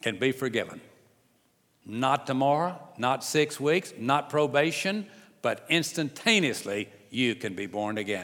can 0.03 0.19
be 0.19 0.31
forgiven. 0.31 0.81
Not 1.83 2.27
tomorrow, 2.27 2.79
not 2.99 3.23
six 3.23 3.59
weeks, 3.59 3.91
not 3.97 4.29
probation, 4.29 5.07
but 5.41 5.65
instantaneously 5.67 6.89
you 7.09 7.35
can 7.35 7.55
be 7.55 7.65
born 7.65 7.97
again. 7.97 8.23